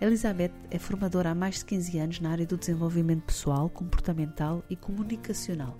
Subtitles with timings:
[0.00, 4.74] Elizabeth é formadora há mais de 15 anos na área do desenvolvimento pessoal, comportamental e
[4.74, 5.78] comunicacional.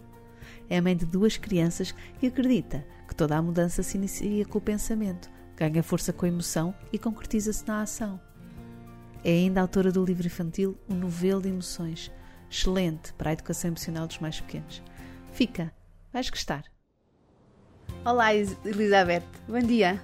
[0.69, 4.61] É mãe de duas crianças e acredita que toda a mudança se inicia com o
[4.61, 8.21] pensamento, ganha força com a emoção e concretiza-se na ação.
[9.25, 12.11] É ainda autora do livro infantil O Novelo de Emoções,
[12.51, 14.83] excelente para a educação emocional dos mais pequenos.
[15.33, 15.73] Fica,
[16.13, 16.65] vais gostar.
[18.05, 20.01] Olá, Elizabeth, bom dia.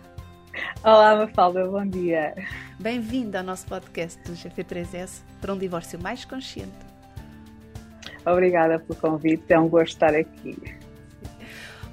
[0.82, 2.34] Olá, Mafalda, bom dia.
[2.78, 6.76] Bem-vinda ao nosso podcast do GP3S para um divórcio mais consciente.
[8.24, 10.56] Obrigada pelo convite, é um gosto estar aqui.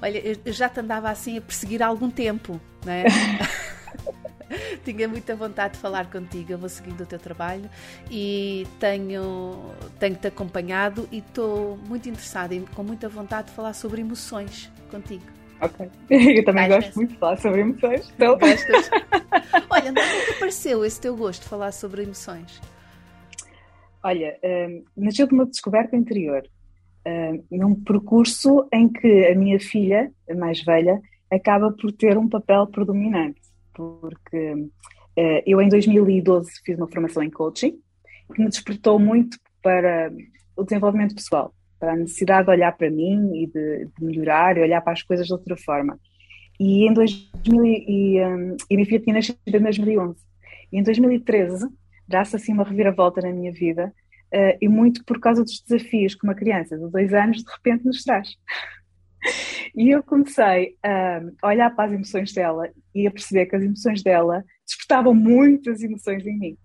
[0.02, 3.04] Olha, eu já te andava assim a perseguir há algum tempo, não é?
[4.84, 7.68] Tinha muita vontade de falar contigo, eu vou seguindo o teu trabalho
[8.10, 14.00] e tenho, tenho-te acompanhado e estou muito interessada e com muita vontade de falar sobre
[14.00, 15.24] emoções contigo.
[15.60, 15.88] Ok.
[16.10, 18.12] Eu também gosto muito de falar sobre emoções.
[18.14, 18.38] Então...
[18.38, 18.90] Gostas?
[19.70, 22.60] Olha, onde é que apareceu esse teu gosto de falar sobre emoções?
[24.02, 26.42] Olha, um, nasceu de uma descoberta interior.
[27.06, 32.28] Um, num percurso em que a minha filha, a mais velha, acaba por ter um
[32.28, 33.40] papel predominante.
[33.72, 37.78] Porque uh, eu, em 2012, fiz uma formação em coaching
[38.34, 40.12] que me despertou muito para
[40.56, 44.62] o desenvolvimento pessoal para a necessidade de olhar para mim e de, de melhorar e
[44.62, 46.00] olhar para as coisas de outra forma.
[46.58, 50.16] E em 2000 e, um, e minha filha tinha nascido em 2011.
[50.72, 51.68] E em 2013
[52.08, 53.92] dá-se assim uma reviravolta na minha vida
[54.32, 57.84] uh, e muito por causa dos desafios que uma criança de dois anos de repente
[57.84, 58.28] nos traz.
[59.76, 64.02] e eu comecei a olhar para as emoções dela e a perceber que as emoções
[64.02, 66.58] dela despertavam muitas emoções em mim.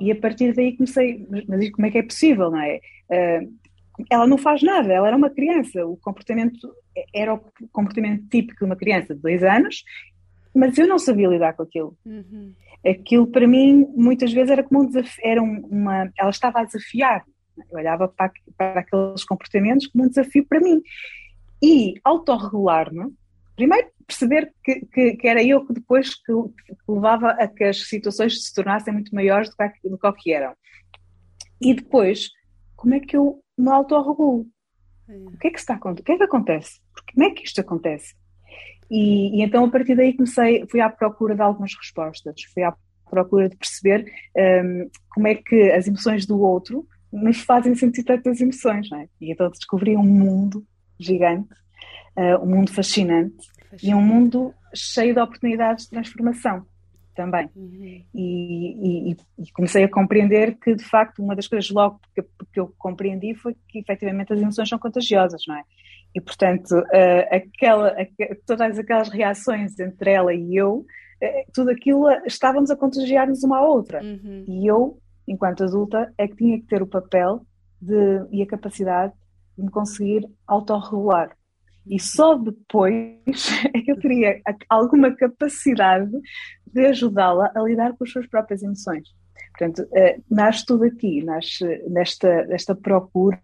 [0.00, 2.80] E a partir daí comecei, mas como é que é possível, não é?
[3.10, 3.67] Uh,
[4.10, 6.72] ela não faz nada, ela era uma criança, o comportamento
[7.14, 7.40] era o
[7.72, 9.84] comportamento típico de uma criança de dois anos,
[10.54, 11.96] mas eu não sabia lidar com aquilo.
[12.04, 12.52] Uhum.
[12.86, 17.24] Aquilo para mim muitas vezes era como um desafio, era uma, ela estava a desafiar,
[17.70, 20.80] eu olhava para, para aqueles comportamentos como um desafio para mim.
[21.62, 23.12] E autorregular-me,
[23.56, 27.88] primeiro perceber que, que, que, era eu que depois que, que, levava a que as
[27.88, 30.54] situações se tornassem muito maiores do que, do que eram.
[31.60, 32.30] E depois,
[32.76, 34.46] como é que eu me autorregulo.
[35.08, 35.12] É.
[35.12, 36.80] O que é que está O que é que acontece?
[37.14, 38.14] Como é que isto acontece?
[38.90, 42.74] E, e, então a partir daí comecei, fui à procura de algumas respostas, fui à
[43.10, 48.40] procura de perceber um, como é que as emoções do outro nos fazem sentir tantas
[48.40, 49.08] emoções, não é?
[49.20, 50.64] E então descobri um mundo
[50.98, 51.54] gigante,
[52.16, 53.34] uh, um mundo fascinante,
[53.70, 56.66] fascinante e um mundo cheio de oportunidades de transformação
[57.18, 57.50] também.
[57.56, 58.04] Uhum.
[58.14, 62.60] E, e, e, comecei a compreender que, de facto, uma das coisas logo que, que,
[62.60, 65.64] eu compreendi foi que, efetivamente, as emoções são contagiosas, não é?
[66.14, 67.96] E, portanto, uh, aquela,
[68.46, 73.62] todas aquelas reações entre ela e eu, uh, tudo aquilo estávamos a contagiar-nos uma à
[73.62, 74.00] outra.
[74.00, 74.44] Uhum.
[74.46, 74.96] E eu,
[75.26, 77.44] enquanto adulta, é que tinha que ter o papel
[77.82, 79.12] de, e a capacidade
[79.56, 81.36] de me conseguir autorregular.
[81.88, 83.16] E só depois
[83.74, 86.12] é que eu teria alguma capacidade
[86.66, 89.08] de ajudá-la a lidar com as suas próprias emoções.
[89.56, 93.40] Portanto, uh, nasce tudo aqui, nasce nesta, nesta procura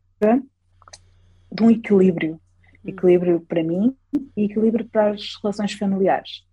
[1.51, 2.35] de um equilíbrio.
[2.35, 2.91] Hum.
[2.91, 3.97] Equilíbrio para mim
[4.37, 6.45] e equilíbrio para as relações familiares.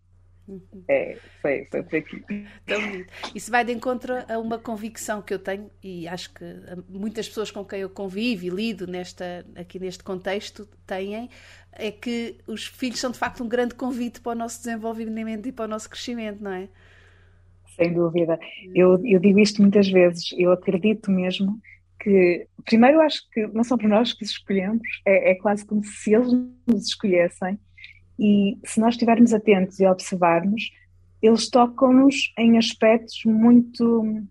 [0.87, 2.45] É, foi, foi por aqui.
[2.65, 3.13] Tão bonito.
[3.35, 6.45] Isso vai de encontro a uma convicção que eu tenho e acho que
[6.89, 11.29] muitas pessoas com quem eu convivo e lido nesta, aqui neste contexto têm,
[11.73, 15.51] é que os filhos são de facto um grande convite para o nosso desenvolvimento e
[15.51, 16.69] para o nosso crescimento, não é?
[17.75, 18.39] Sem dúvida.
[18.75, 21.59] Eu, eu digo isto muitas vezes, eu acredito mesmo
[21.99, 25.83] que, primeiro, acho que não são para nós que os escolhemos, é, é quase como
[25.83, 26.31] se eles
[26.67, 27.59] nos escolhessem
[28.21, 30.69] e se nós estivermos atentos e observarmos,
[31.23, 34.21] eles tocam-nos em aspectos muito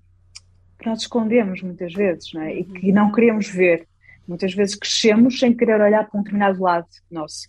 [0.78, 2.54] que nós escondemos muitas vezes, não é?
[2.54, 3.88] E que não queremos ver.
[4.28, 7.48] Muitas vezes crescemos sem querer olhar para um determinado lado nosso.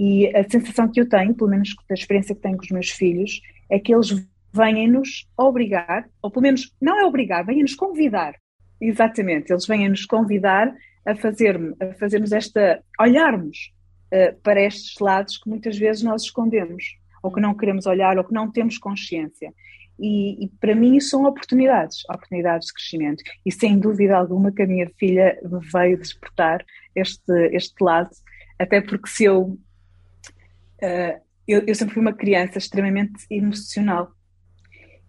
[0.00, 2.88] E a sensação que eu tenho, pelo menos da experiência que tenho com os meus
[2.88, 8.34] filhos, é que eles vêm-nos obrigar, ou pelo menos não é obrigar, vêm-nos convidar.
[8.80, 13.73] Exatamente, eles vêm-nos convidar a fazer a fazermos esta, olharmos
[14.14, 16.84] eh, para estes lados que muitas vezes nós escondemos,
[17.20, 19.52] ou que não queremos olhar, ou que não temos consciência.
[19.98, 23.24] e, e, para mim são oportunidades, oportunidades de crescimento.
[23.44, 26.64] E sem dúvida alguma que a minha filha me veio despertar
[26.94, 28.10] este, este lado,
[28.56, 29.58] até porque se eu,
[30.82, 34.12] uh, eu, eu sempre fui uma criança extremamente emocional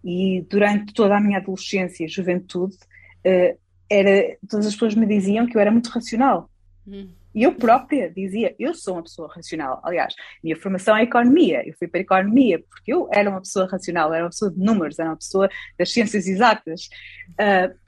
[0.04, 5.46] e durante toda a minha adolescência e juventude uh, era, todas as pessoas me diziam
[5.46, 6.50] que eu era muito racional.
[6.86, 7.08] Hum.
[7.36, 9.78] E eu própria dizia, eu sou uma pessoa racional.
[9.84, 11.62] Aliás, minha formação é economia.
[11.68, 14.58] Eu fui para a economia porque eu era uma pessoa racional, era uma pessoa de
[14.58, 15.46] números, era uma pessoa
[15.78, 16.88] das ciências exatas.
[17.32, 17.78] Uh,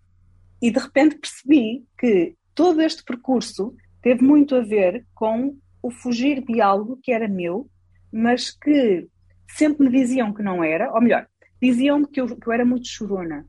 [0.60, 6.44] e de repente percebi que todo este percurso teve muito a ver com o fugir
[6.44, 7.70] de algo que era meu,
[8.12, 9.08] mas que
[9.48, 11.26] sempre me diziam que não era, ou melhor,
[11.62, 13.46] diziam-me que eu, que eu era muito chorona.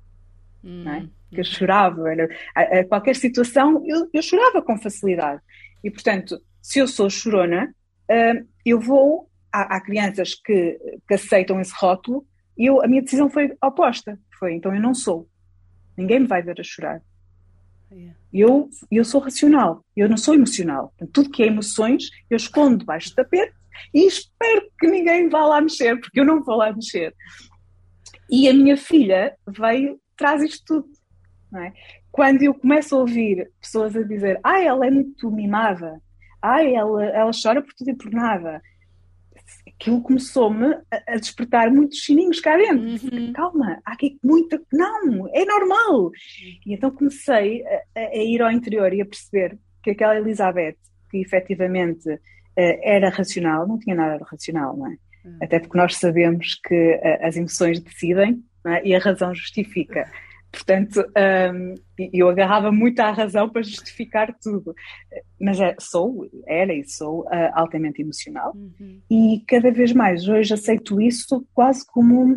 [0.64, 0.88] Hum.
[0.88, 1.06] É?
[1.30, 5.42] Que eu chorava, era, a, a qualquer situação eu, eu chorava com facilidade.
[5.84, 7.74] E, portanto, se eu sou chorona,
[8.10, 9.30] uh, eu vou.
[9.52, 12.24] Há, há crianças que, que, aceitam esse rótulo
[12.56, 14.20] e eu, a minha decisão foi oposta.
[14.38, 15.28] Foi, então eu não sou.
[15.98, 17.02] Ninguém me vai ver a chorar.
[18.32, 20.94] Eu, eu sou racional, eu não sou emocional.
[21.12, 23.54] Tudo que é emoções, eu escondo debaixo do tapete
[23.94, 27.16] e espero que ninguém vá lá mexer, porque eu não vou lá mexer.
[28.30, 30.90] E a minha filha veio, traz isto tudo.
[31.58, 31.74] É?
[32.12, 36.02] Quando eu começo a ouvir pessoas a dizer ah, ela é muito mimada,
[36.42, 38.62] ah, ela, ela chora por tudo e por nada,
[39.68, 43.14] aquilo começou-me a, despertar muitos sininhos cá dentro.
[43.14, 43.34] Uhum.
[43.34, 44.62] Calma, há aqui muita.
[44.72, 46.12] Não, é normal.
[46.66, 47.64] E então comecei
[47.96, 50.76] a, a, ir ao interior e a perceber que aquela Elizabeth,
[51.10, 52.20] que efetivamente uh,
[52.56, 54.98] era racional, não tinha nada de racional, não é?
[55.26, 55.38] Uhum.
[55.42, 58.86] Até porque nós sabemos que uh, as emoções decidem é?
[58.86, 60.10] e a razão justifica.
[60.52, 61.06] Portanto,
[61.54, 61.76] um,
[62.12, 64.74] eu agarrava muito à razão para justificar tudo.
[65.40, 68.54] Mas é, sou, era e sou uh, altamente emocional.
[68.56, 69.00] Uhum.
[69.10, 72.36] E cada vez mais hoje aceito isso quase como,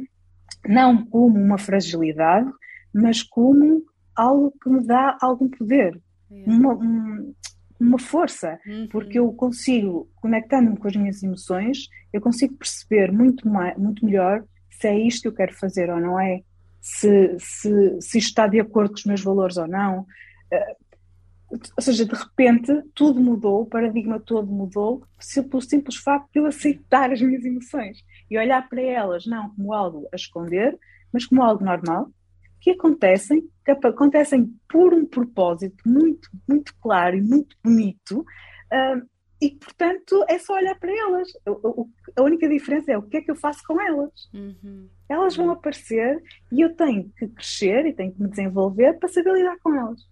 [0.67, 2.51] não como uma fragilidade,
[2.93, 3.83] mas como
[4.15, 5.99] algo que me dá algum poder,
[6.31, 6.53] yeah.
[6.53, 7.35] uma, um,
[7.81, 8.89] uma força, uhum.
[8.91, 14.45] porque eu consigo, conectando-me com as minhas emoções, eu consigo perceber muito, mais, muito melhor
[14.71, 16.43] se é isto que eu quero fazer ou não é
[16.83, 20.05] se, se, se isto está de acordo com os meus valores ou não.
[20.51, 20.77] Eh,
[21.77, 25.07] ou seja, de repente tudo mudou, o paradigma todo mudou,
[25.49, 29.73] pelo simples facto de eu aceitar as minhas emoções e olhar para elas não como
[29.73, 30.77] algo a esconder,
[31.13, 32.11] mas como algo normal,
[32.59, 39.12] que acontecem, que acontecem por um propósito muito, muito claro e muito bonito, uh,
[39.43, 41.29] e portanto é só olhar para elas.
[42.17, 44.31] A única diferença é o que é que eu faço com elas.
[44.33, 44.89] Uhum.
[45.09, 46.23] Elas vão aparecer
[46.53, 50.09] e eu tenho que crescer e tenho que me desenvolver para saber lidar com elas.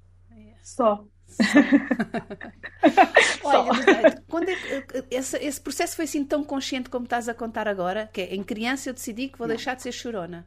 [0.65, 1.05] Só.
[3.45, 7.69] Olha, quando é que, esse, esse, processo foi assim tão consciente como estás a contar
[7.69, 8.11] agora?
[8.13, 9.55] Que é, em criança eu decidi que vou Não.
[9.55, 10.45] deixar de ser chorona.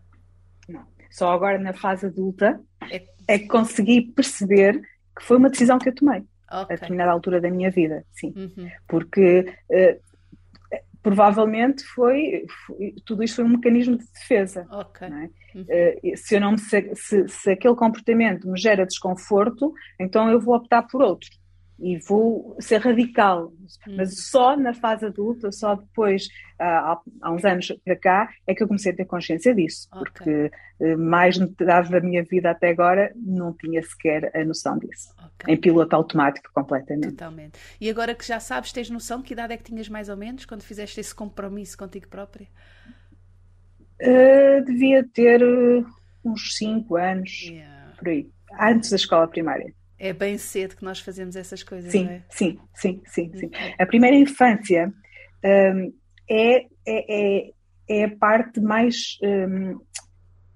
[0.67, 0.85] Não.
[1.09, 3.01] Só agora na fase adulta é...
[3.29, 4.81] é que consegui perceber
[5.17, 6.25] que foi uma decisão que eu tomei
[6.61, 6.75] okay.
[6.75, 8.33] a determinada altura da minha vida, sim.
[8.35, 8.69] Uhum.
[8.87, 10.13] Porque uh,
[11.01, 14.67] provavelmente foi, foi, tudo isto foi um mecanismo de defesa.
[14.71, 15.07] Okay.
[15.07, 15.57] É?
[15.57, 15.63] Uhum.
[15.63, 20.55] Uh, se, eu não me, se, se, aquele comportamento me gera desconforto, então eu vou
[20.55, 21.29] optar por outro
[21.79, 23.47] e vou ser radical,
[23.87, 23.95] hum.
[23.97, 26.27] mas só na fase adulta, só depois,
[26.57, 30.03] há, há, uns anos para cá, é que eu comecei a ter consciência disso, okay.
[30.03, 35.13] porque eh, mais metade da minha vida até agora não tinha sequer a noção disso.
[35.47, 37.11] Em piloto automático, completamente.
[37.11, 37.59] Totalmente.
[37.79, 40.17] E agora que já sabes, tens noção de que idade é que tinhas mais ou
[40.17, 42.47] menos quando fizeste esse compromisso contigo própria?
[44.01, 45.83] Uh, devia ter eh,
[46.25, 47.93] uns 5 anos, yeah.
[47.97, 49.73] por aí, antes da escola primária.
[49.97, 52.23] É bem cedo que nós fazemos essas coisas, sim, não é?
[52.29, 53.51] Sim, sim, sim, sim.
[53.79, 54.91] A primeira infância
[55.45, 55.93] um,
[56.29, 57.51] é, é, é,
[57.89, 59.79] é, a parte mais, um,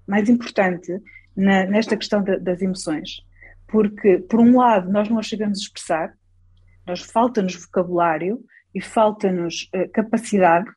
[0.06, 0.92] mais importante
[1.36, 3.22] na, nesta questão de, das emoções.
[3.68, 6.14] Porque, por um lado, nós não as sabemos expressar,
[6.86, 8.42] nós falta-nos vocabulário
[8.74, 10.68] e falta-nos uh, capacidade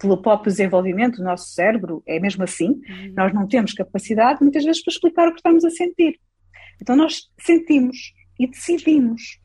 [0.00, 3.12] pelo próprio desenvolvimento do nosso cérebro, é mesmo assim, uhum.
[3.14, 6.18] nós não temos capacidade muitas vezes para explicar o que estamos a sentir.
[6.80, 9.38] Então nós sentimos e decidimos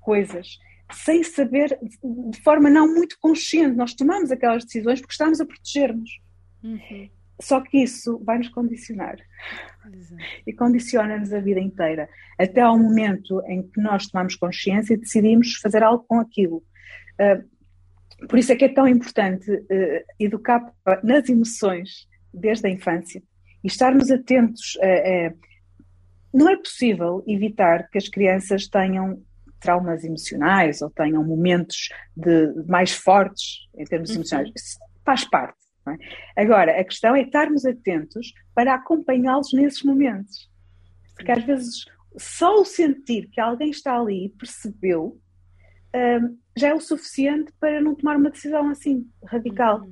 [0.00, 0.58] coisas
[0.92, 3.76] sem saber, de forma não muito consciente.
[3.76, 6.10] Nós tomamos aquelas decisões porque estamos a proteger-nos.
[6.62, 7.10] Uhum.
[7.40, 9.16] Só que isso vai nos condicionar.
[9.92, 10.22] Exato.
[10.46, 12.08] E condiciona-nos a vida inteira.
[12.38, 16.62] Até ao momento em que nós tomamos consciência e decidimos fazer algo com aquilo.
[17.20, 20.72] Uh, por isso é que é tão importante uh, educar
[21.02, 23.22] nas emoções desde a infância
[23.62, 25.30] e estarmos atentos a.
[25.30, 25.54] Uh,
[26.34, 29.22] não é possível evitar que as crianças tenham
[29.60, 34.16] traumas emocionais ou tenham momentos de, mais fortes em termos uhum.
[34.16, 34.50] emocionais.
[34.56, 35.63] Isso faz parte.
[35.86, 36.42] É?
[36.42, 40.50] Agora, a questão é estarmos atentos para acompanhá-los nesses momentos.
[41.14, 41.84] Porque às vezes
[42.16, 45.20] só o sentir que alguém está ali e percebeu
[45.94, 49.82] um, já é o suficiente para não tomar uma decisão assim radical.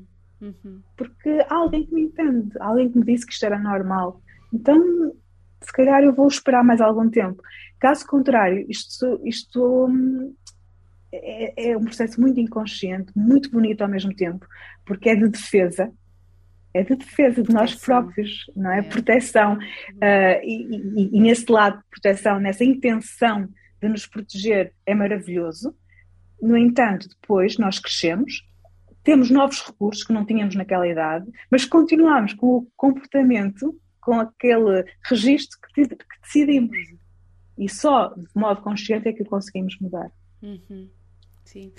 [0.41, 0.55] Uhum.
[0.65, 0.83] Uhum.
[0.97, 4.21] Porque há alguém que me entende, há alguém que me disse que isto era normal.
[4.53, 5.15] Então,
[5.61, 7.43] se calhar eu vou esperar mais algum tempo.
[7.79, 10.35] Caso contrário, isto, isto hum,
[11.13, 14.47] é, é, um processo muito inconsciente, muito bonito ao mesmo tempo,
[14.85, 15.93] porque é de defesa,
[16.73, 18.79] é de defesa de nós próprios, não é?
[18.79, 18.83] é.
[18.83, 19.59] Proteção.
[19.59, 23.49] Uh, e, e, e, nesse lado de proteção, nessa intenção
[23.81, 25.77] de nos proteger, é maravilhoso.
[26.41, 28.43] No entanto, depois nós crescemos,
[29.05, 34.85] temos novos recursos que não tínhamos naquela idade, mas continuamos com o comportamento, com aquele
[35.05, 36.77] registro que, que decidimos.
[37.59, 40.11] E só de modo consciente é que o conseguimos mudar.
[40.41, 40.89] Uhum.
[41.53, 41.71] Sim.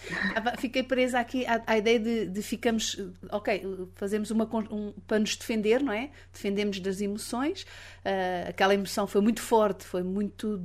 [0.60, 2.96] Fiquei presa aqui à, à ideia de, de, ficamos,
[3.32, 6.12] ok, fazemos uma um, para nos defender, não é?
[6.32, 7.64] Defendemos das emoções.
[7.64, 10.62] Uh, aquela emoção foi muito forte, foi muito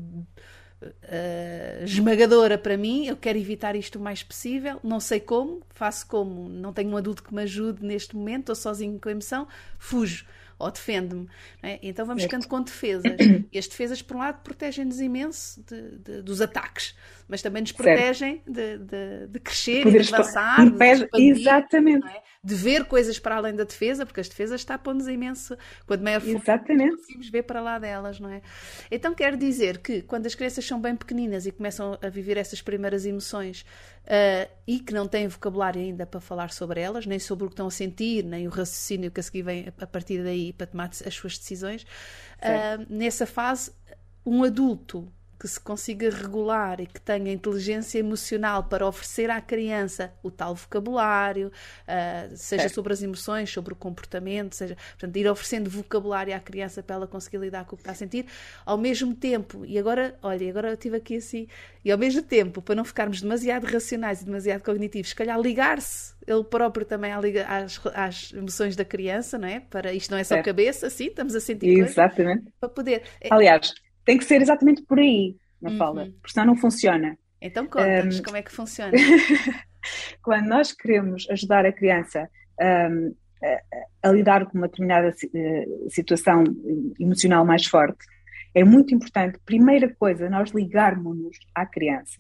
[0.82, 3.06] uh, esmagadora para mim.
[3.06, 4.78] Eu quero evitar isto o mais possível.
[4.84, 6.46] Não sei como, faço como.
[6.46, 9.48] Não tenho um adulto que me ajude neste momento, estou sozinho com a emoção,
[9.78, 10.26] fujo
[10.58, 11.28] ou defende-me.
[11.62, 11.78] É?
[11.82, 13.16] Então vamos ficando com defesas.
[13.50, 16.94] E as defesas, por um lado, protegem-nos imenso de, de, dos ataques,
[17.26, 18.78] mas também nos protegem de,
[19.26, 20.66] de, crescer Poder e de avançar.
[20.66, 22.06] Expandir, exatamente.
[22.06, 22.22] É?
[22.42, 25.56] De ver coisas para além da defesa, porque as defesas tapam-nos imenso.
[25.86, 28.42] Quanto maior for, conseguimos ver para lá delas, não é?
[28.90, 32.60] Então quer dizer que quando as crianças são bem pequeninas e começam a viver essas
[32.60, 33.64] primeiras emoções
[34.08, 37.52] uh, e que não têm vocabulário ainda para falar sobre elas, nem sobre o que
[37.52, 40.90] estão a sentir, nem o raciocínio que a seguir vem a partir daí para tomar
[41.06, 41.82] as suas decisões.
[41.82, 43.72] Uh, nessa fase,
[44.24, 50.12] um adulto que se consiga regular e que tenha inteligência emocional para oferecer à criança
[50.22, 52.68] o tal vocabulário, uh, seja é.
[52.68, 57.06] sobre as emoções, sobre o comportamento, seja, portanto, ir oferecendo vocabulário à criança para ela
[57.06, 58.26] conseguir lidar com o que está a sentir,
[58.66, 61.46] ao mesmo tempo, e agora, olha, agora eu estive aqui assim,
[61.84, 66.18] e ao mesmo tempo, para não ficarmos demasiado racionais e demasiado cognitivos, se calhar ligar-se
[66.26, 69.60] ele próprio também às, às, emoções da criança, não é?
[69.60, 70.42] Para isto não é só é.
[70.42, 72.42] cabeça, sim, estamos a sentir Exatamente.
[72.42, 73.02] Coisas, para poder.
[73.30, 73.72] Aliás,
[74.08, 75.76] tem que ser exatamente por aí, na uhum.
[75.76, 77.18] fala, porque senão não funciona.
[77.42, 78.92] Então conta-nos um, como é que funciona.
[80.24, 82.26] Quando nós queremos ajudar a criança
[82.58, 86.42] um, a, a, lidar com uma determinada eh, situação
[86.98, 87.98] emocional mais forte,
[88.54, 92.18] é muito importante, primeira coisa, nós ligarmos-nos à criança.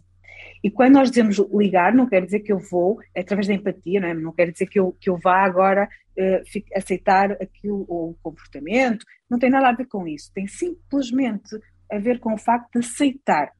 [0.62, 3.98] E quando nós dizemos ligar, não quer dizer que eu vou, é através da empatia,
[3.98, 4.14] não, é?
[4.14, 9.06] não quer dizer que eu, que eu vá agora uh, aceitar aquilo, ou o comportamento,
[9.28, 10.30] não tem nada a ver com isso.
[10.34, 11.58] Tem simplesmente
[11.90, 13.52] a ver com o facto de aceitar.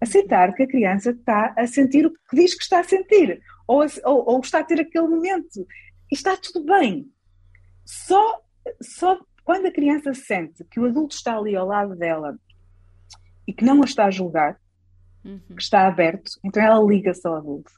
[0.00, 3.84] Aceitar que a criança está a sentir o que diz que está a sentir, ou,
[4.04, 5.66] ou, ou está a ter aquele momento.
[6.10, 7.08] E está tudo bem.
[7.84, 8.40] Só,
[8.82, 12.38] só quando a criança sente que o adulto está ali ao lado dela
[13.46, 14.58] e que não a está a julgar,
[15.24, 15.40] uhum.
[15.54, 17.72] que está aberto, então ela liga-se ao adulto.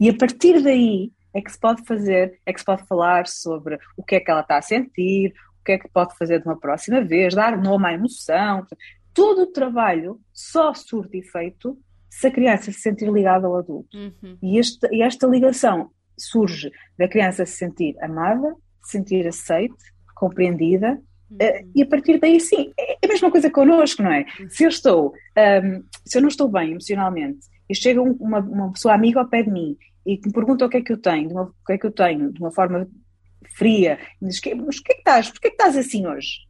[0.00, 3.78] E a partir daí é que se pode fazer, é que se pode falar sobre
[3.96, 5.32] o que é que ela está a sentir,
[5.62, 8.66] o que é que pode fazer de uma próxima vez, dar nome à emoção.
[9.14, 11.78] Todo o trabalho só surte efeito
[12.10, 13.96] se a criança se sentir ligada ao adulto.
[13.96, 14.36] Uhum.
[14.42, 19.74] E, este, e esta ligação surge da criança se sentir amada, se sentir aceite,
[20.14, 21.00] compreendida,
[21.30, 21.36] uhum.
[21.36, 24.26] uh, e a partir daí sim, é, é a mesma coisa connosco, não é?
[24.40, 24.50] Uhum.
[24.50, 25.12] Se eu estou,
[25.64, 29.42] um, se eu não estou bem emocionalmente, e chega uma, uma pessoa amiga ao pé
[29.42, 31.78] de mim e me pergunta o que é que eu tenho, uma, o que é
[31.78, 32.88] que eu tenho, de uma forma
[33.50, 35.30] fria, e diz, mas o que é que estás?
[35.30, 36.46] Porquê que estás assim hoje?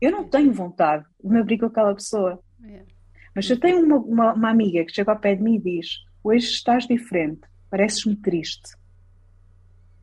[0.00, 2.40] Eu não tenho vontade de me abrir com aquela pessoa.
[2.64, 2.82] É.
[3.34, 5.60] Mas se eu tenho uma, uma, uma, amiga que chega ao pé de mim e
[5.60, 8.76] diz, hoje estás diferente, pareces-me triste.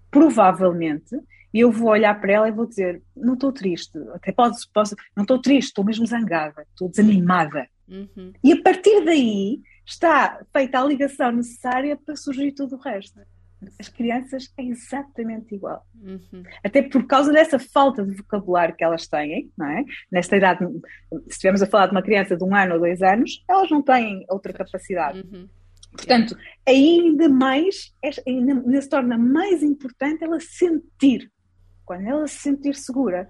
[0.09, 1.15] Provavelmente,
[1.53, 5.23] eu vou olhar para ela e vou dizer, não estou triste, até posso, posso não
[5.23, 7.67] estou triste, estou mesmo zangada, estou desanimada.
[7.87, 8.33] Uhum.
[8.43, 13.19] E a partir daí está feita a ligação necessária para surgir tudo o resto
[13.79, 15.85] as crianças é exatamente igual.
[16.01, 16.43] Uhum.
[16.63, 19.83] Até por causa dessa falta de vocabulário que elas têm, não é?
[20.11, 23.43] Nesta idade, se estivermos a falar de uma criança de um ano ou dois anos,
[23.49, 25.19] elas não têm outra capacidade.
[25.19, 25.47] Uhum.
[25.91, 26.37] Portanto,
[26.67, 27.93] ainda mais,
[28.25, 31.29] ainda, ainda se torna mais importante ela sentir.
[31.85, 33.27] Quando ela se sentir segura,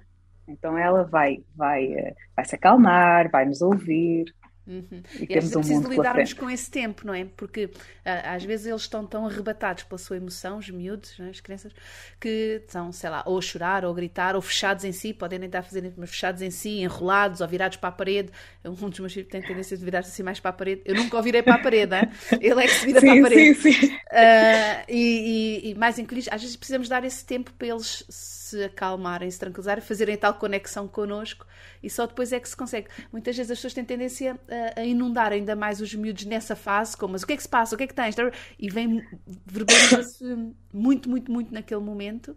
[0.47, 4.25] então ela vai, vai, eh, vai se acalmar, vai nos ouvir,
[4.67, 5.01] Uhum.
[5.19, 7.25] E, e temos um preciso lidarmos com esse tempo, não é?
[7.35, 7.71] Porque
[8.05, 11.29] ah, às vezes eles estão tão arrebatados pela sua emoção, os miúdos, é?
[11.29, 11.73] as crianças,
[12.19, 15.39] que estão, sei lá, ou a chorar, ou a gritar, ou fechados em si, podem
[15.39, 18.29] nem estar a fazer, mas fechados em si, enrolados, ou virados para a parede.
[18.63, 20.81] Um dos meus filhos tem tendência de virar-se assim mais para a parede.
[20.85, 22.09] Eu nunca o virei para a parede, hein?
[22.39, 23.55] ele é que se vira sim, para a parede.
[23.55, 23.87] Sim, sim.
[23.87, 28.05] Uh, e, e, e mais infeliz, às vezes precisamos dar esse tempo para eles
[28.49, 31.45] se acalmarem, se tranquilizarem, fazerem tal conexão connosco
[31.81, 32.87] e só depois é que se consegue.
[33.11, 34.39] Muitas vezes as pessoas têm tendência
[34.75, 37.43] a, a inundar ainda mais os miúdos nessa fase, como mas o que é que
[37.43, 38.15] se passa, o que é que tens?
[38.57, 39.03] E vem
[39.45, 42.29] verbaliza-se muito, muito, muito naquele momento,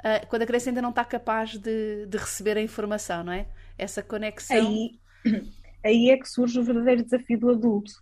[0.00, 3.46] uh, quando a criança ainda não está capaz de, de, receber a informação, não é?
[3.76, 4.56] Essa conexão.
[4.56, 4.98] Aí,
[5.84, 7.92] aí é que surge o verdadeiro desafio do adulto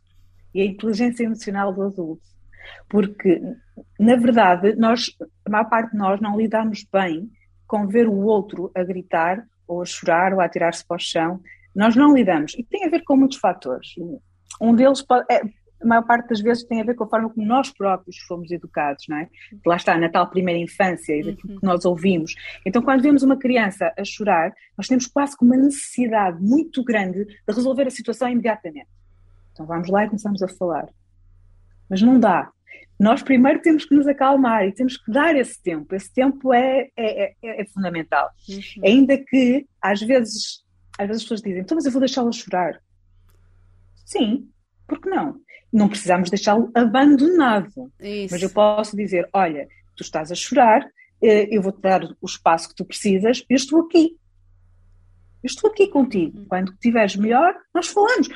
[0.54, 2.30] e a inteligência emocional do adulto.
[2.88, 3.40] Porque,
[3.98, 7.30] na verdade, nós, a maior parte de nós não lidamos bem
[7.70, 11.40] com ver o outro a gritar ou a chorar ou a atirar-se para o chão.
[11.72, 12.52] Nós não lidamos.
[12.58, 13.94] E tem a ver com muitos fatores.
[14.60, 15.36] Um deles, é,
[15.80, 18.50] a maior parte das vezes, tem a ver com a forma como nós próprios fomos
[18.50, 19.28] educados, não é?
[19.64, 21.60] Lá está, na tal primeira infância e daquilo uhum.
[21.60, 22.34] que nós ouvimos.
[22.66, 27.24] Então, quando vemos uma criança a chorar, nós temos quase que uma necessidade muito grande
[27.24, 28.88] de resolver a situação imediatamente.
[29.52, 30.88] Então, vamos lá e começamos a falar.
[31.88, 32.50] Mas não dá
[33.00, 35.94] nós primeiro temos que nos acalmar e temos que dar esse tempo.
[35.94, 38.28] Esse tempo é, é, é, é fundamental.
[38.46, 38.60] Uhum.
[38.84, 40.62] Ainda que, às vezes,
[40.98, 42.78] às vezes as pessoas dizem, então, mas eu vou deixá-lo chorar.
[44.04, 44.46] Sim,
[44.86, 45.40] porque não?
[45.72, 47.90] Não precisamos deixá-lo abandonado.
[47.98, 48.34] Isso.
[48.34, 49.66] Mas eu posso dizer, olha,
[49.96, 50.86] tu estás a chorar,
[51.22, 54.18] eh, eu vou-te dar o espaço que tu precisas, eu estou aqui.
[55.42, 56.36] Eu estou aqui contigo.
[56.36, 56.44] Uhum.
[56.44, 58.28] Quando estiveres melhor, nós falamos.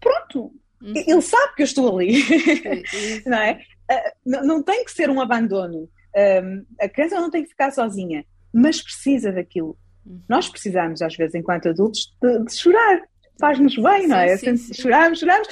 [0.00, 0.52] Pronto,
[0.82, 0.94] Uhum.
[0.96, 2.24] Ele sabe que eu estou ali,
[3.26, 3.60] não é?
[3.90, 5.88] Uh, não, tem que ser um abandono.
[6.16, 9.76] Um, a criança não tem que ficar sozinha, mas precisa daquilo.
[10.06, 10.20] Uhum.
[10.28, 13.02] Nós precisamos, às vezes, enquanto adultos, de, de chorar.
[13.38, 14.36] Faz-nos bem, sim, não é?
[14.36, 14.74] Sim, sim.
[14.74, 15.48] Choramos, choramos.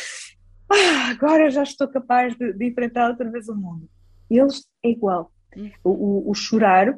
[0.70, 3.88] Ah, agora já estou capaz de, de, enfrentar outra vez o mundo.
[4.30, 5.32] Eles é igual.
[5.56, 5.70] Uhum.
[5.82, 6.94] O, o, o chorar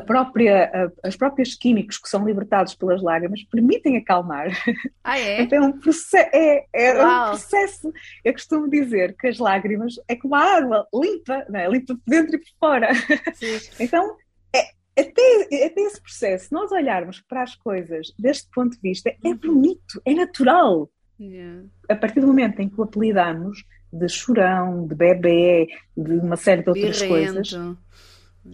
[0.00, 4.48] própria, as próprios químicos que são libertados pelas lágrimas permitem acalmar.
[5.02, 5.42] Ah, é?
[5.48, 7.92] Então é um, processo, é, é um processo.
[8.24, 11.68] Eu costumo dizer que as lágrimas é como a água, limpa, não é?
[11.68, 12.88] limpa por dentro e por fora.
[13.34, 13.58] Sim.
[13.80, 14.16] Então,
[14.54, 19.28] é, até, até esse processo, nós olharmos para as coisas deste ponto de vista, é
[19.28, 19.36] uhum.
[19.36, 20.90] bonito, é natural.
[21.20, 21.64] Yeah.
[21.88, 26.62] A partir do momento em que o apelidamos de chorão, de bebê, de uma série
[26.62, 27.34] de outras Birrento.
[27.34, 27.78] coisas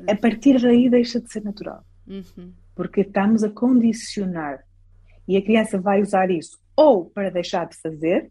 [0.08, 1.84] a partir daí deixa de ser natural.
[2.06, 2.52] Uhum.
[2.74, 4.64] Porque estamos a condicionar.
[5.26, 8.30] E a criança vai usar isso ou para deixar de fazer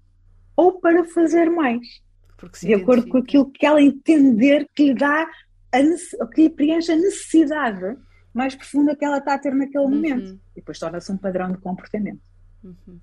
[0.56, 2.02] ou para fazer mais.
[2.62, 5.28] de acordo com aquilo que ela entender que lhe dá,
[5.72, 7.98] a, que lhe preenche a necessidade
[8.34, 9.92] mais profunda que ela está a ter naquele uhum.
[9.92, 10.39] momento.
[10.52, 12.22] E depois torna-se um padrão de comportamento.
[12.63, 13.00] Uhum.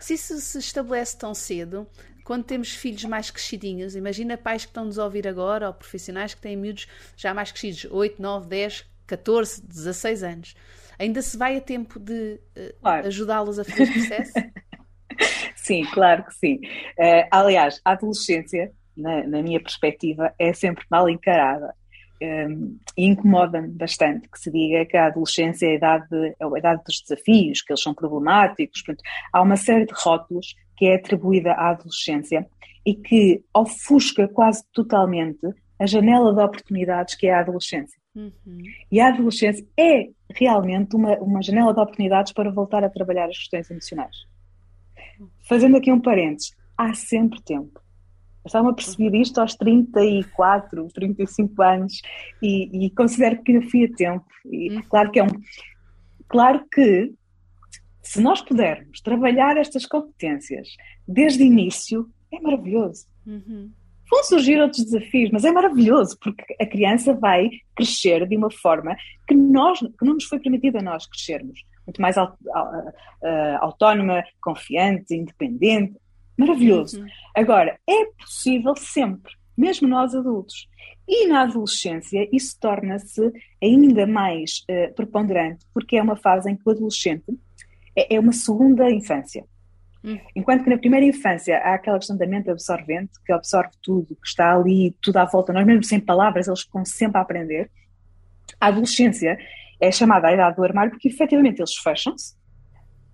[0.00, 1.86] Se isso se estabelece tão cedo,
[2.24, 6.32] quando temos filhos mais crescidinhos, imagina pais que estão nos a ouvir agora, ou profissionais
[6.32, 10.56] que têm miúdos já mais crescidos, 8, 9, 10, 14, 16 anos.
[10.98, 13.06] Ainda se vai a tempo de uh, claro.
[13.06, 14.32] ajudá-los a fazer o processo?
[15.54, 16.60] sim, claro que sim.
[16.98, 21.74] Uh, aliás, a adolescência, na, na, minha perspectiva, é sempre mal encarada.
[22.22, 26.82] Um, incomoda-me bastante que se diga que a adolescência é a idade, é a idade
[26.86, 28.82] dos desafios, que eles são problemáticos.
[28.82, 32.46] Portanto, há uma série de rótulos que é atribuída à adolescência
[32.86, 35.46] e que ofusca quase totalmente
[35.78, 38.00] a janela de oportunidades que é a adolescência.
[38.14, 38.62] Uhum.
[38.90, 43.38] E a adolescência é realmente uma, uma janela de oportunidades para voltar a trabalhar as
[43.38, 44.16] questões emocionais.
[45.48, 47.83] Fazendo aqui um parênteses, há sempre tempo.
[48.44, 52.02] Eu estava a perceber isto aos 34, 35 anos
[52.42, 54.26] e, e considero que ainda fui a tempo.
[54.44, 54.82] E uhum.
[54.82, 55.30] claro que é um.
[56.28, 57.14] Claro que
[58.02, 60.68] se nós pudermos trabalhar estas competências
[61.08, 63.06] desde o início, é maravilhoso.
[63.26, 63.72] Uhum.
[64.10, 68.94] Vão surgir outros desafios, mas é maravilhoso porque a criança vai crescer de uma forma
[69.26, 71.60] que, nós, que não nos foi permitida a nós crescermos.
[71.86, 72.16] Muito mais
[73.60, 75.94] autónoma, confiante, independente.
[76.36, 77.00] Maravilhoso.
[77.00, 77.06] Uhum.
[77.34, 80.68] Agora, é possível sempre, mesmo nós adultos.
[81.06, 83.30] E na adolescência isso torna-se
[83.62, 87.24] ainda mais uh, preponderante, porque é uma fase em que o adolescente
[87.94, 89.44] é, é uma segunda infância.
[90.02, 90.18] Hum.
[90.34, 94.26] Enquanto que na primeira infância há aquela questão da mente absorvente, que absorve tudo, que
[94.26, 97.70] está ali, tudo à volta, nós mesmo sem palavras, eles ficam sempre a aprender.
[98.60, 99.38] A adolescência
[99.80, 102.34] é chamada a idade do armário porque efetivamente eles fecham-se,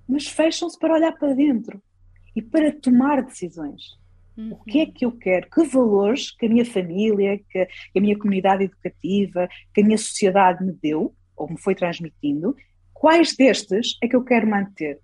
[0.08, 1.80] mas fecham-se para olhar para dentro
[2.34, 3.98] e para tomar decisões.
[4.36, 4.52] Uhum.
[4.52, 5.48] O que é que eu quero?
[5.50, 10.64] Que valores que a minha família, que a minha comunidade educativa, que a minha sociedade
[10.64, 12.54] me deu, ou me foi transmitindo,
[12.92, 15.00] quais destes é que eu quero manter?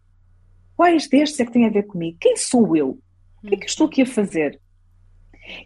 [0.77, 2.19] Quais destes é que têm a ver comigo?
[2.21, 2.99] Quem sou eu?
[3.43, 4.61] O que é que estou aqui a fazer?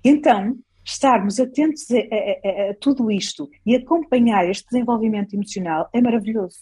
[0.04, 6.00] Então, estarmos atentos a, a, a, a tudo isto e acompanhar este desenvolvimento emocional é
[6.00, 6.58] maravilhoso.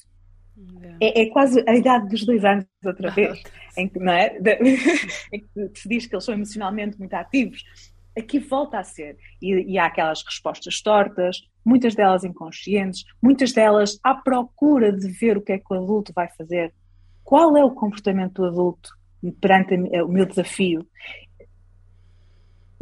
[1.01, 3.40] É, é, quase a idade dos dois anos, outra vez,
[3.77, 4.37] em que, não é?
[5.33, 7.62] em que se diz que eles são emocionalmente muito ativos.
[8.16, 9.16] Aqui volta a ser.
[9.40, 15.37] E, e há aquelas respostas tortas, muitas delas inconscientes, muitas delas à procura de ver
[15.37, 16.73] o que é que o adulto vai fazer.
[17.23, 18.90] Qual é o comportamento do adulto
[19.40, 20.87] perante o meu desafio?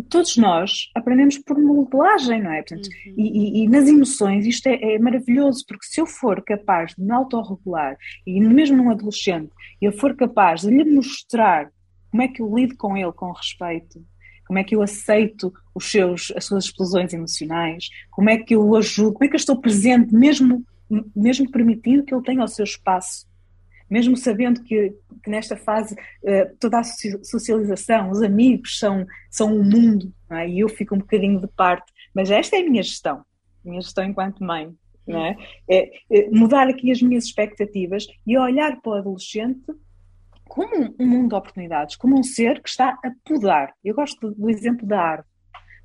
[0.09, 2.63] Todos nós aprendemos por modelagem, não é?
[2.63, 3.15] Portanto, uhum.
[3.17, 7.03] e, e, e, nas emoções isto é, é, maravilhoso, porque se eu for capaz de
[7.03, 11.71] me autorregular, e mesmo num adolescente, eu for capaz de lhe mostrar
[12.11, 14.03] como é que eu lido com ele com respeito,
[14.47, 18.65] como é que eu aceito os seus, as suas explosões emocionais, como é que eu
[18.65, 20.65] o ajudo, como é que eu estou presente, mesmo,
[21.15, 23.27] mesmo permitindo que ele tenha o seu espaço
[23.89, 29.65] mesmo sabendo que, que nesta fase uh, toda a socialização, os amigos são, são o
[29.65, 30.49] mundo, é?
[30.49, 33.25] e eu fico um bocadinho de parte, mas esta é a minha gestão,
[33.65, 34.75] minha gestão enquanto mãe.
[35.09, 35.37] É?
[35.71, 36.31] É, é?
[36.31, 39.65] mudar aqui as minhas expectativas e olhar para o adolescente
[40.49, 43.73] como um mundo de oportunidades, como um ser que está a podar.
[43.85, 45.29] Eu gosto do exemplo da árvore.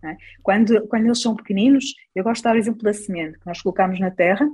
[0.03, 0.17] É?
[0.41, 3.61] Quando, quando eles são pequeninos, eu gosto de dar o exemplo da semente que nós
[3.61, 4.47] colocamos na terra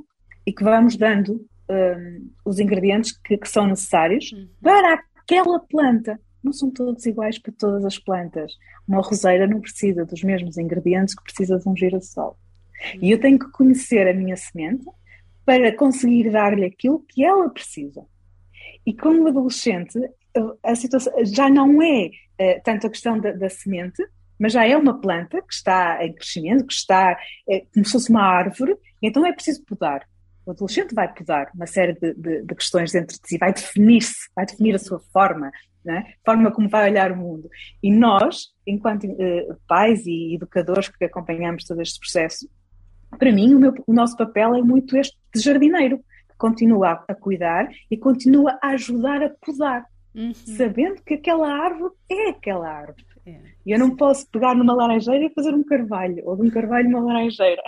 [0.45, 4.47] e que vamos dando um, os ingredientes que, que são necessários uhum.
[4.61, 6.19] para aquela planta.
[6.43, 8.53] Não são todos iguais para todas as plantas.
[8.87, 12.37] Uma roseira não precisa dos mesmos ingredientes que precisa de um girassol.
[12.93, 12.99] Uhum.
[13.01, 14.85] E eu tenho que conhecer a minha semente
[15.45, 18.05] para conseguir dar-lhe aquilo que ela precisa.
[18.85, 19.99] E como adolescente,
[20.63, 24.03] a situação já não é uh, tanto a questão da, da, semente,
[24.39, 27.17] mas já é uma planta que está em crescimento, que está
[27.49, 30.07] é, como se fosse uma árvore, então é preciso podar.
[30.47, 34.29] O adolescente vai podar uma série de, de, de questões dentro de si, vai definir-se,
[34.33, 35.51] vai definir a sua forma,
[35.83, 36.13] né?
[36.25, 37.49] forma como vai olhar o mundo.
[37.83, 42.49] E nós, enquanto uh, pais e educadores que acompanhamos todo este processo,
[43.19, 47.13] para mim o, meu, o nosso papel é muito este de jardineiro, que continua a,
[47.13, 49.83] cuidar e continua a ajudar a podar,
[50.15, 50.33] uhum.
[50.33, 53.05] sabendo que aquela árvore é aquela árvore.
[53.25, 56.49] É, e eu não posso pegar numa laranjeira e fazer um carvalho, ou de um
[56.49, 57.61] carvalho uma laranjeira,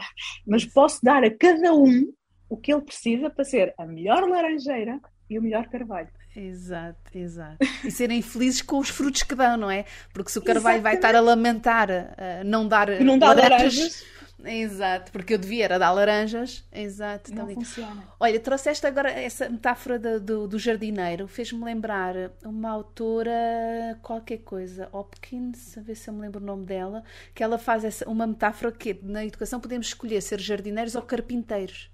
[0.48, 2.08] mas posso dar a cada um
[2.50, 6.10] o que ele precisa para ser a melhor laranjeira e o melhor carvalho.
[6.36, 7.58] Exato, exato.
[7.84, 9.86] E serem felizes com os frutos que dão, não é?
[10.14, 14.06] Porque se o carvalho vai estar a lamentar uh, não dar, não laranjas, laranjas.
[14.46, 16.66] Exato, porque eu devia era dar laranjas.
[16.72, 17.34] Exato.
[17.34, 18.04] Não funciona.
[18.20, 24.88] Olha, trouxeste agora essa metáfora do, do, do jardineiro, fez-me lembrar uma autora, qualquer coisa,
[24.94, 28.26] Hopkins, a ver se eu me lembro o nome dela, que ela faz essa, uma
[28.26, 31.92] metáfora que na educação podemos escolher ser jardineiros ou carpinteiros.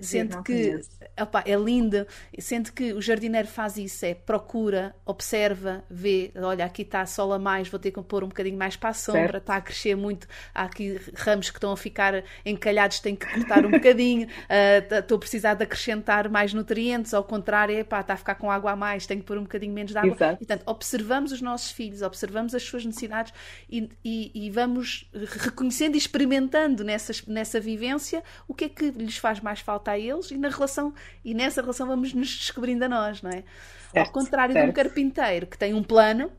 [0.00, 0.80] Sendo que
[1.20, 2.06] opa, é linda,
[2.38, 7.38] sendo que o jardineiro faz isso, é procura, observa, vê, olha, aqui está sol a
[7.38, 9.36] mais, vou ter que pôr um bocadinho mais para a sombra, certo.
[9.38, 13.64] está a crescer muito, há aqui ramos que estão a ficar encalhados, tenho que cortar
[13.64, 18.16] um bocadinho, uh, estou a precisar de acrescentar mais nutrientes, ao contrário, epá, está a
[18.16, 20.14] ficar com água a mais, tenho que pôr um bocadinho menos de água.
[20.14, 20.38] Exato.
[20.38, 23.32] Portanto, observamos os nossos filhos, observamos as suas necessidades
[23.70, 29.16] e, e, e vamos reconhecendo e experimentando nessa, nessa vivência o que é que lhes
[29.16, 30.94] faz mais falta a eles e na relação
[31.24, 33.44] e nessa relação vamos nos descobrindo a nós, não é?
[33.92, 34.64] Certo, Ao contrário certo.
[34.64, 36.30] de um carpinteiro que tem um plano,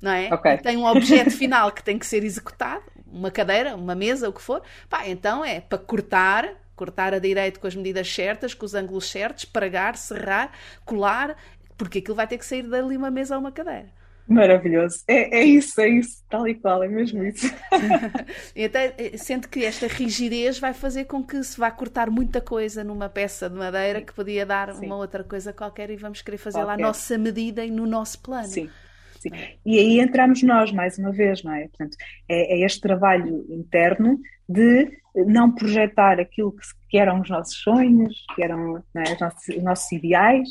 [0.00, 0.32] não é?
[0.32, 0.58] Okay.
[0.58, 4.40] tem um objeto final que tem que ser executado, uma cadeira, uma mesa, o que
[4.40, 4.62] for.
[4.88, 9.10] Pá, então é para cortar, cortar a direito com as medidas certas, com os ângulos
[9.10, 10.52] certos, pregar, serrar,
[10.84, 11.36] colar,
[11.76, 13.99] porque aquilo vai ter que sair dali uma mesa ou uma cadeira.
[14.30, 15.02] Maravilhoso.
[15.08, 17.52] É, é isso, é isso, tal e qual, é mesmo isso.
[18.54, 22.40] e até eh, sente que esta rigidez vai fazer com que se vá cortar muita
[22.40, 24.86] coisa numa peça de madeira que podia dar Sim.
[24.86, 28.22] uma outra coisa qualquer e vamos querer fazer lá a nossa medida e no nosso
[28.22, 28.46] plano.
[28.46, 28.70] Sim.
[29.18, 29.30] Sim.
[29.66, 31.66] E aí entramos nós, mais uma vez, não é?
[31.66, 31.96] Portanto,
[32.28, 36.54] é, é este trabalho interno de não projetar aquilo
[36.88, 39.12] que, eram os nossos sonhos, que eram é?
[39.12, 40.48] os, nossos, os nossos ideais,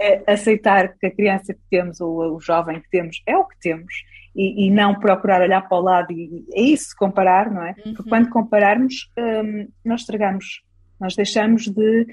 [0.00, 3.58] é aceitar que a criança que temos ou o jovem que temos é o que
[3.60, 3.92] temos
[4.34, 7.74] e, e não procurar olhar para o lado e é isso, comparar, não é?
[7.84, 7.94] Uhum.
[7.94, 10.62] Porque quando compararmos, um, nós estragamos,
[10.98, 12.06] nós deixamos de,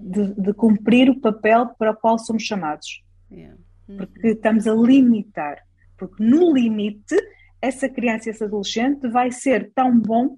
[0.00, 3.02] de, de, cumprir o papel para o qual somos chamados.
[3.30, 3.56] Yeah.
[3.88, 3.96] Uhum.
[3.98, 5.58] Porque estamos a limitar.
[5.96, 7.16] Porque no limite,
[7.60, 10.36] essa criança, esse adolescente vai ser tão bom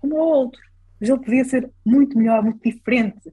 [0.00, 0.60] como o outro.
[1.00, 3.32] Mas ele podia ser muito melhor, muito diferente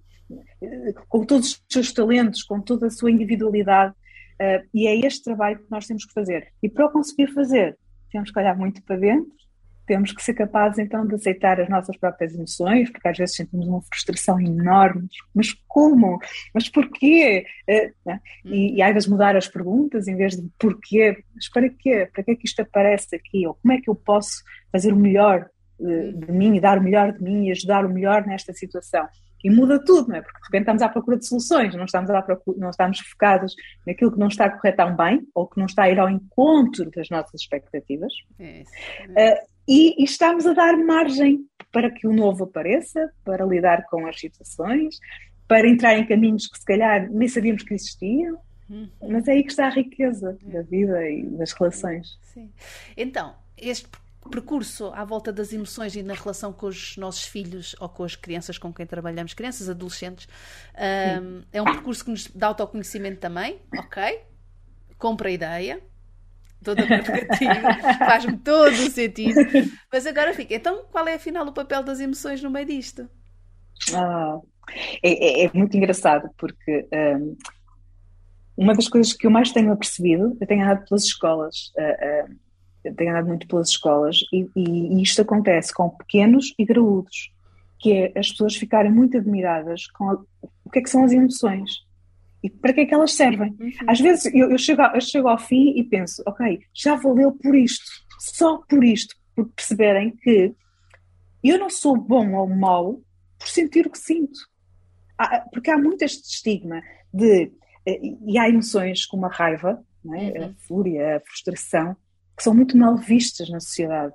[1.08, 3.94] com todos os seus talentos, com toda a sua individualidade.
[4.40, 6.52] Uh, e é este trabalho que nós temos que fazer.
[6.62, 7.78] E para o conseguir fazer,
[8.12, 9.38] temos que olhar muito para dentro
[9.88, 13.68] temos que ser capazes então de aceitar as nossas próprias emoções, porque às vezes sentimos
[13.68, 15.08] uma frustração enorme.
[15.34, 16.20] Mas como?
[16.54, 17.46] Mas porquê?
[17.68, 18.20] Eh, né?
[18.44, 21.24] E, e às vezes mudar as perguntas em vez de porquê.
[21.34, 22.08] Mas para quê?
[22.14, 23.48] Para que é que isto aparece aqui?
[23.48, 26.84] Ou como é que eu posso fazer o melhor de, de mim e dar o
[26.84, 29.08] melhor de mim e ajudar o melhor nesta situação?
[29.44, 30.22] E muda tudo, não é?
[30.22, 33.56] Porque de repente estamos à procura de soluções, não estamos, à procura, não estamos focados
[33.86, 36.10] naquilo que não está a correr tão bem ou que não está a ir ao
[36.10, 38.12] encontro das nossas expectativas.
[38.40, 43.86] É uh, e, e, estamos a dar margem para que o novo apareça, para lidar
[43.90, 44.98] com as situações,
[45.48, 48.40] para entrar em caminhos que se calhar nem sabíamos que existiam.
[48.70, 48.90] Uhum.
[49.10, 52.18] Mas é aí que está a riqueza da vida e das relações.
[52.22, 52.50] Sim.
[52.96, 53.88] Então, este
[54.28, 58.16] percurso à volta das emoções e na relação com os nossos filhos ou com as
[58.16, 60.28] crianças com quem trabalhamos, crianças, adolescentes,
[61.22, 64.22] um, é um percurso que nos dá autoconhecimento também, ok?
[64.98, 65.82] Compra a ideia,
[66.64, 66.84] toda
[68.00, 69.40] faz-me todo o sentido.
[69.92, 73.10] Mas agora fica, então qual é afinal o papel das emoções no meio disto?
[73.94, 74.40] Ah,
[75.04, 77.38] é, é, é muito engraçado porque um,
[78.58, 81.72] uma das coisas que eu mais tenho apercebido, eu tenho andado pelas escolas.
[81.78, 82.47] Uh, uh,
[82.96, 87.32] tenho andado muito pelas escolas e, e, isto acontece com pequenos e graúdos,
[87.80, 90.14] que é as pessoas ficarem muito admiradas com a,
[90.66, 91.88] o que é que são as emoções
[92.44, 93.56] e para que é que elas servem.
[93.60, 93.72] Uhum.
[93.88, 97.56] Às vezes eu, eu, chego, eu chego ao fim e penso, ok, já valeu por
[97.56, 97.86] isto,
[98.20, 100.54] só por isto, por perceberem que
[101.44, 103.02] eu não sou bom ou mau
[103.38, 104.40] por sentir o que sinto.
[105.18, 106.82] Há, porque há muito este estigma
[107.14, 107.52] de.
[107.86, 110.40] Eh, e há emoções como a raiva, é?
[110.40, 110.46] uhum.
[110.46, 111.96] a fúria, a frustração,
[112.38, 114.14] que são muito mal vistas na sociedade,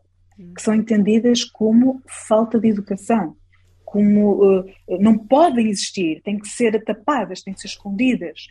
[0.54, 3.36] que são entendidas como falta de educação,
[3.84, 4.64] como uh,
[5.00, 8.46] não podem existir, têm que ser tapadas, têm que ser escondidas.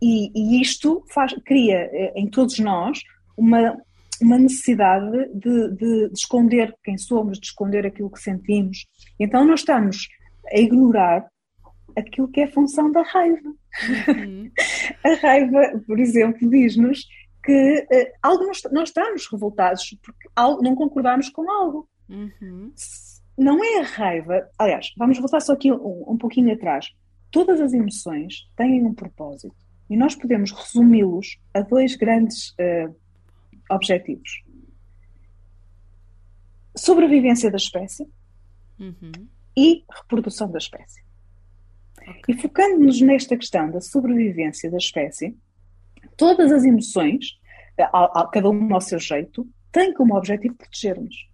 [0.00, 3.00] E, e isto faz, cria uh, em todos nós
[3.36, 3.76] uma,
[4.22, 8.86] uma necessidade de, de, de, esconder quem somos, de esconder aquilo que sentimos.
[9.18, 10.08] Então nós estamos
[10.50, 11.26] a ignorar
[11.96, 13.52] aquilo que é a função da raiva.
[14.08, 14.50] Uhum.
[15.04, 17.06] a raiva, por exemplo, diz-nos
[17.46, 21.88] que uh, algo nós, nós, estamos revoltados porque algo, não concordamos com algo.
[22.08, 22.72] Uhum.
[23.38, 24.50] Não é a raiva.
[24.58, 26.92] Aliás, vamos voltar só aqui um, um pouquinho atrás.
[27.30, 29.54] Todas as emoções têm um propósito
[29.88, 32.94] e nós podemos resumi-los a dois grandes uh,
[33.70, 34.42] objetivos:
[36.76, 38.08] sobrevivência da espécie
[38.80, 39.12] uhum.
[39.56, 41.00] e reprodução da espécie.
[42.00, 42.22] Okay.
[42.28, 45.36] E focando-nos nesta questão da sobrevivência da espécie,
[46.16, 47.38] todas as emoções,
[48.32, 51.28] cada uma ao seu jeito, têm como objetivo proteger-nos.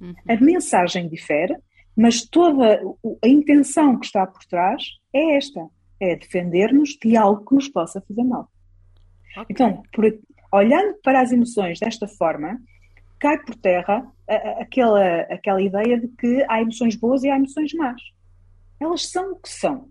[0.00, 0.14] Uhum.
[0.28, 1.56] A mensagem difere,
[1.96, 2.80] mas toda
[3.22, 5.60] a intenção que está por trás é esta:
[6.00, 8.48] é defender-nos de algo que nos possa fazer mal.
[9.32, 9.46] Okay.
[9.50, 10.04] Então, por,
[10.52, 12.60] olhando para as emoções desta forma,
[13.18, 14.06] cai por terra
[14.58, 18.00] aquela, aquela ideia de que há emoções boas e há emoções más.
[18.80, 19.88] Elas são o que são.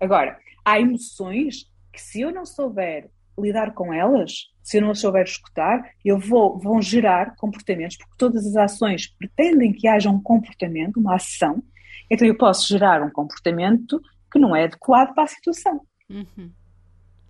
[0.00, 5.00] Agora, há emoções que, se eu não souber lidar com elas, se eu não as
[5.00, 10.22] souber escutar, eu vou, vão gerar comportamentos, porque todas as ações pretendem que haja um
[10.22, 11.62] comportamento, uma ação,
[12.10, 14.00] então eu posso gerar um comportamento
[14.30, 15.80] que não é adequado para a situação.
[16.08, 16.50] Uhum.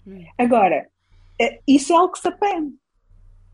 [0.07, 0.25] Uhum.
[0.37, 0.87] Agora,
[1.41, 2.75] é, isso é algo que se aprende.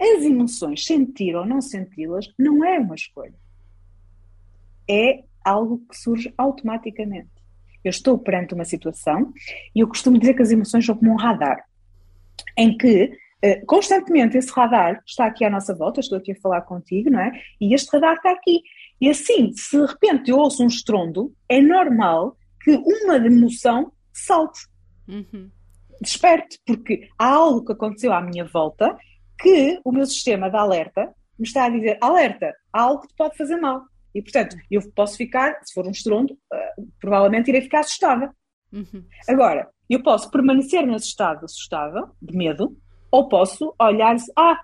[0.00, 3.34] As emoções, sentir ou não senti-las, não é uma escolha.
[4.88, 7.30] É algo que surge automaticamente.
[7.82, 9.32] Eu estou perante uma situação
[9.74, 11.64] e eu costumo dizer que as emoções são como um radar
[12.56, 13.04] em que
[13.44, 17.20] uh, constantemente esse radar está aqui à nossa volta, estou aqui a falar contigo, não
[17.20, 17.32] é?
[17.60, 18.62] E este radar está aqui.
[19.00, 24.60] E assim, se de repente eu ouço um estrondo, é normal que uma emoção salte.
[25.06, 25.50] Uhum.
[26.00, 28.96] Desperte, porque há algo que aconteceu à minha volta
[29.38, 33.14] que o meu sistema de alerta me está a dizer: alerta, há algo que te
[33.16, 33.82] pode fazer mal.
[34.14, 38.34] E portanto, eu posso ficar, se for um estrondo, uh, provavelmente irei ficar assustada.
[38.72, 39.04] Uhum.
[39.28, 42.76] Agora, eu posso permanecer nesse estado assustada, de medo,
[43.10, 44.60] ou posso olhar e ah,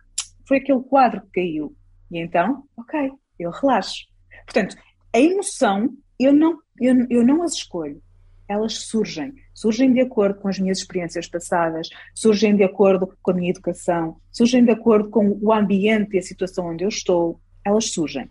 [0.47, 1.75] foi aquele quadro que caiu.
[2.11, 4.07] E então, ok, eu relaxo.
[4.45, 4.77] Portanto,
[5.15, 8.03] a emoção, eu não, eu, eu não as escolho.
[8.49, 9.33] Elas surgem.
[9.55, 14.17] Surgem de acordo com as minhas experiências passadas, surgem de acordo com a minha educação,
[14.31, 17.41] surgem de acordo com o ambiente e a situação onde eu estou.
[17.65, 18.29] Elas surgem.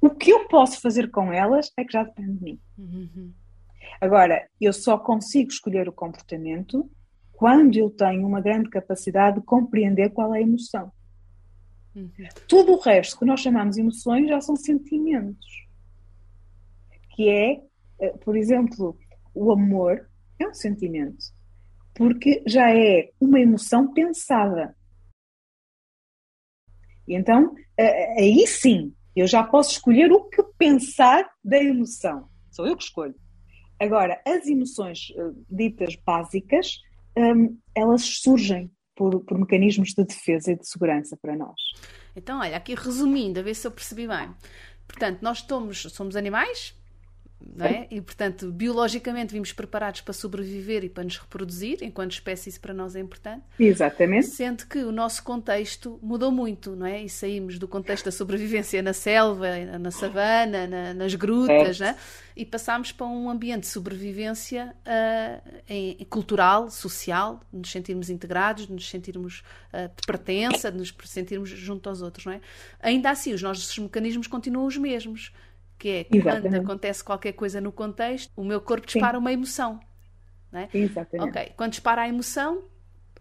[0.00, 2.60] O que eu posso fazer com elas é que já depende de mim.
[2.78, 3.32] Uhum.
[3.98, 6.90] Agora, eu só consigo escolher o comportamento
[7.32, 10.92] quando eu tenho uma grande capacidade de compreender qual é a emoção.
[11.94, 12.10] Uhum.
[12.46, 15.66] Tudo o resto que nós chamamos emoções já são sentimentos.
[17.14, 17.62] Que é,
[17.98, 18.96] eh, por exemplo,
[19.34, 21.24] o amor é um sentimento.
[21.94, 24.76] Porque já é uma emoção pensada.
[27.08, 32.28] E então, eh, aí sim, Eu já posso escolher o que pensar da emoção.
[32.50, 33.14] Sou eu que escolho.
[33.80, 36.80] Agora, as emoções uh, ditas básicas,
[37.16, 41.58] um, elas surgem por, por, mecanismos de defesa e de segurança para nós.
[42.14, 44.30] Então, olha, aqui resumindo, a ver se eu percebi bem.
[44.86, 46.74] Portanto, nós somos, somos animais,
[47.56, 47.86] não é?
[47.90, 52.74] E, portanto, biologicamente vimos preparados para sobreviver e para nos reproduzir, enquanto espécie isso para
[52.74, 53.42] nós é importante.
[53.58, 54.26] Exatamente.
[54.26, 57.02] Sendo que o nosso contexto mudou muito, não é?
[57.02, 59.48] E saímos do contexto da sobrevivência na selva,
[59.78, 61.96] na savana, na, nas grutas, é.
[62.36, 68.66] e passámos para um ambiente de sobrevivência uh, em, cultural, social, de nos sentirmos integrados,
[68.66, 72.40] de nos sentirmos uh, de pertença, de nos sentirmos junto aos outros, não é?
[72.80, 75.32] Ainda assim, os nossos mecanismos continuam os mesmos
[75.80, 76.42] que é Exatamente.
[76.42, 79.20] quando acontece qualquer coisa no contexto, o meu corpo dispara Sim.
[79.20, 79.80] uma emoção.
[80.52, 80.68] Não é?
[80.74, 81.30] Exatamente.
[81.30, 82.64] Ok, quando dispara a emoção,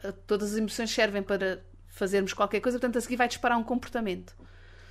[0.04, 3.63] eh, todas as emoções servem para fazermos qualquer coisa, portanto a seguir vai disparar um
[3.63, 4.36] comportamento.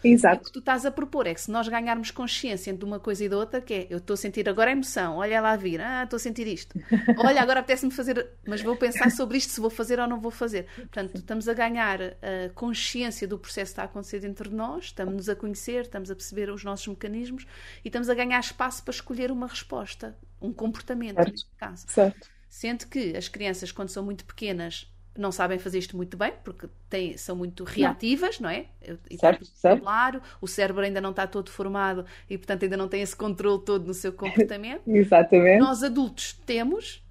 [0.03, 0.43] Exato.
[0.43, 3.25] o que tu estás a propor é que se nós ganharmos consciência de uma coisa
[3.25, 5.57] e da outra, que é eu estou a sentir agora a emoção, olha lá a
[5.57, 6.79] vir, ah, estou a sentir isto.
[7.19, 10.31] Olha, agora apetece-me fazer, mas vou pensar sobre isto se vou fazer ou não vou
[10.31, 10.67] fazer.
[10.77, 14.87] Portanto, estamos a ganhar a consciência do processo que está a acontecer dentro de nós,
[14.87, 17.47] estamos-nos a conhecer, estamos a perceber os nossos mecanismos
[17.85, 21.31] e estamos a ganhar espaço para escolher uma resposta, um comportamento, certo.
[21.31, 21.85] neste caso.
[21.89, 22.29] Certo.
[22.49, 26.69] Sendo que as crianças, quando são muito pequenas, não sabem fazer isto muito bem, porque
[26.89, 28.67] têm, são muito reativas, não, não é?
[29.11, 29.83] E, certo, certo.
[29.83, 33.63] Claro, o cérebro ainda não está todo formado e, portanto, ainda não tem esse controle
[33.65, 34.83] todo no seu comportamento.
[34.89, 35.59] Exatamente.
[35.59, 37.03] Nós adultos temos,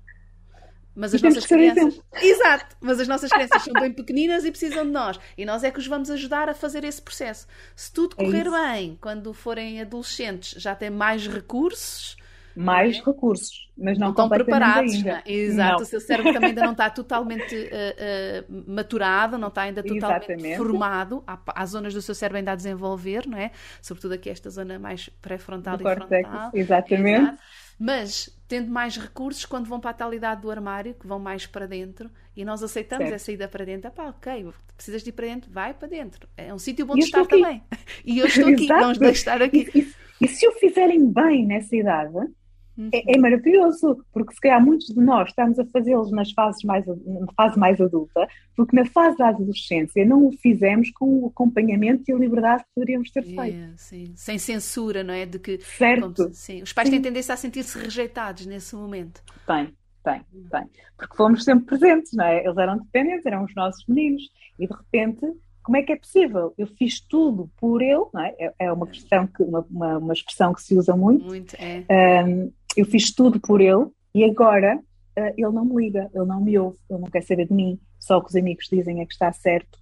[0.95, 2.01] mas as nossas crianças.
[2.19, 5.19] Exato, mas as nossas crianças são bem pequeninas e precisam de nós.
[5.37, 7.45] E nós é que os vamos ajudar a fazer esse processo.
[7.75, 12.16] Se tudo é correr é bem, quando forem adolescentes, já têm mais recursos
[12.57, 14.93] mais recursos, mas não, não estão preparados.
[14.93, 15.21] Ainda.
[15.25, 15.83] Exato, não.
[15.83, 20.31] o seu cérebro também ainda não está totalmente uh, uh, maturado, não está ainda totalmente
[20.31, 20.57] Exatamente.
[20.57, 21.23] formado.
[21.27, 23.51] Há, há, zonas do seu cérebro ainda a desenvolver, não é?
[23.81, 26.51] Sobretudo aqui esta zona mais pré-frontal e frontal.
[26.53, 27.21] Exatamente.
[27.21, 27.37] Exato.
[27.79, 31.45] Mas tendo mais recursos quando vão para a tal idade do armário, que vão mais
[31.45, 33.15] para dentro, e nós aceitamos certo.
[33.15, 33.91] essa ida para dentro.
[33.91, 36.27] Pá, ok, precisas de ir para dentro, vai para dentro.
[36.35, 37.61] É um sítio bom de estar também.
[38.03, 39.69] E eu estou aqui, vamos deixar aqui.
[39.75, 42.13] E, e, e se o fizerem bem nessa idade,
[42.77, 42.89] Uhum.
[42.93, 46.85] É, é, maravilhoso, porque se calhar muitos de nós estamos a fazê-los nas fases mais,
[46.85, 52.03] na fase mais adulta, porque na fase da adolescência não o fizemos com o acompanhamento
[52.07, 53.41] e a liberdade que poderíamos ter feito.
[53.41, 54.13] Yeah, sim.
[54.15, 55.25] Sem censura, não é?
[55.25, 56.13] De que, certo.
[56.13, 56.61] Como, sim.
[56.61, 56.93] Os pais sim.
[56.93, 59.23] têm tendência a sentir-se rejeitados nesse momento.
[59.47, 60.69] Tem, tem, tem.
[60.95, 62.45] Porque fomos sempre presentes, não é?
[62.45, 64.21] Eles eram dependentes, eram os nossos meninos,
[64.59, 65.25] e de repente
[65.67, 66.53] como é que é possível?
[66.57, 68.33] Eu fiz tudo por ele, não é?
[68.39, 71.25] É, é uma questão que uma, uma, uma, expressão que se usa muito.
[71.25, 72.23] Muito, é.
[72.23, 76.41] Um, eu fiz tudo por ele e agora uh, ele não me liga, ele não
[76.41, 79.05] me ouve, ele não quer saber de mim, só o que os amigos dizem é
[79.05, 79.79] que está certo.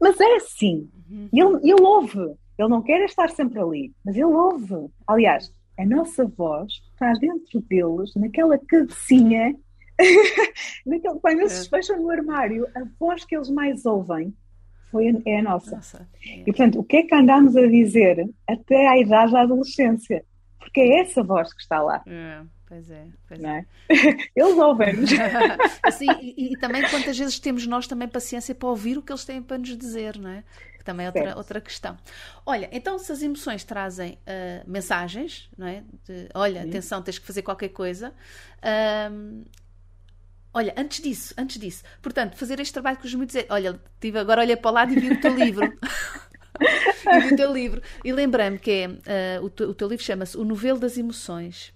[0.00, 1.28] Mas é assim, uhum.
[1.32, 4.90] ele, ele ouve, ele não quer estar sempre ali, mas ele ouve.
[5.06, 9.54] Aliás, a nossa voz está dentro deles, naquela cabecinha,
[10.86, 14.34] naquele, quando eles se fecham no armário, a voz que eles mais ouvem
[14.90, 15.76] foi a, é a nossa.
[15.76, 16.08] nossa.
[16.22, 20.24] E portanto, o que é que andamos a dizer até à idade da adolescência?
[20.60, 22.02] Porque é essa voz que está lá.
[22.06, 23.66] É, pois é, pois é.
[23.88, 23.96] é.
[24.36, 25.10] Eles ouvem-nos.
[25.82, 29.24] assim, e, e, também quantas vezes temos nós também paciência para ouvir o que eles
[29.24, 30.44] têm para nos dizer, não é?
[30.78, 31.96] Que também é outra, outra questão.
[32.46, 35.82] Olha, então se as emoções trazem uh, mensagens, não é?
[36.06, 36.68] De, olha, Sim.
[36.68, 38.14] atenção, tens que fazer qualquer coisa.
[38.62, 39.44] Uh,
[40.52, 44.40] Olha, antes disso, antes disso, portanto, fazer este trabalho que os dizer, olha, tive, agora
[44.40, 45.72] olhei para o lado e vi o teu livro.
[47.26, 47.82] e do teu livro.
[48.04, 51.72] E lembrei-me que é, uh, o, teu, o, teu, livro chama-se O Novelo das Emoções.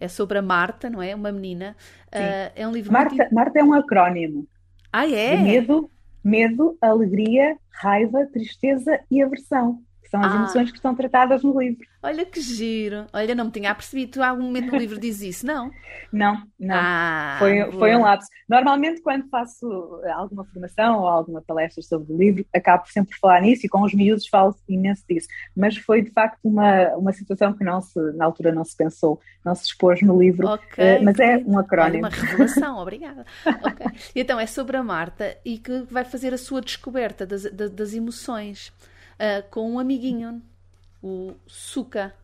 [0.00, 1.14] É sobre a Marta, não é?
[1.14, 1.76] Uma menina.
[2.06, 3.34] Uh, é um livro Marta, muito...
[3.34, 4.46] Marta é um acrónimo.
[4.92, 5.36] Ah, é?
[5.36, 5.90] De medo,
[6.22, 10.36] medo, alegria, raiva, tristeza e aversão que são as ah.
[10.36, 11.86] emoções que estão tratadas no livro.
[12.02, 13.06] Olha que giro.
[13.12, 14.12] Olha, não me tinha apercebido.
[14.12, 15.70] Tu, algum momento no livro diz isso, não?
[16.10, 16.74] Não, não.
[16.74, 18.28] Ah, foi, foi um lapso.
[18.48, 23.42] Normalmente, quando faço alguma formação ou alguma palestra sobre o livro, acabo sempre por falar
[23.42, 25.28] nisso e com os miúdos falo imenso disso.
[25.54, 29.20] Mas foi, de facto, uma, uma situação que não se, na altura não se pensou,
[29.44, 30.48] não se expôs no livro.
[30.48, 32.06] Okay, uh, mas é um acrónimo.
[32.06, 33.26] Olha, uma revelação, obrigada.
[33.44, 33.86] okay.
[34.14, 37.92] Então, é sobre a Marta e que vai fazer a sua descoberta das, das, das
[37.92, 38.72] emoções
[39.18, 40.42] uh, com um amiguinho,
[41.02, 42.14] o Suka.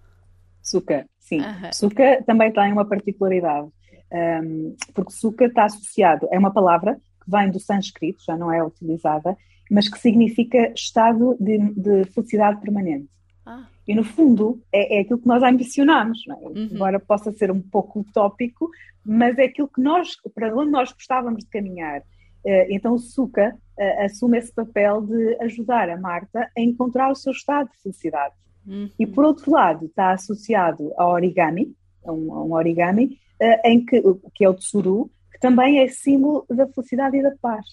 [0.63, 1.41] Suka, sim.
[1.41, 1.73] Uhum.
[1.73, 3.69] Suka também tem uma particularidade,
[4.13, 8.63] um, porque Suka está associado, é uma palavra que vem do sânscrito, já não é
[8.63, 9.37] utilizada,
[9.71, 13.09] mas que significa estado de, de felicidade permanente.
[13.47, 13.67] Ah.
[13.87, 16.33] E no fundo é, é, aquilo que nós ambicionamos, é?
[16.33, 16.69] uhum.
[16.73, 18.71] embora possa ser um pouco utópico,
[19.05, 22.03] mas é aquilo que nós, para onde nós gostávamos de caminhar.
[22.45, 27.15] Uh, então o Suka uh, assume esse papel de ajudar a Marta a encontrar o
[27.15, 28.35] seu estado de felicidade.
[28.67, 28.91] Uhum.
[28.99, 31.75] E por outro lado, está associado ao origami,
[32.05, 34.03] a um, a um origami, uh, em que,
[34.35, 37.65] que é o tsuru, que também é símbolo da felicidade e da paz.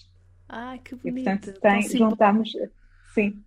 [0.48, 1.20] Ah, que bonito.
[1.20, 2.52] E, portanto, tem, juntamos,
[3.14, 3.42] sim,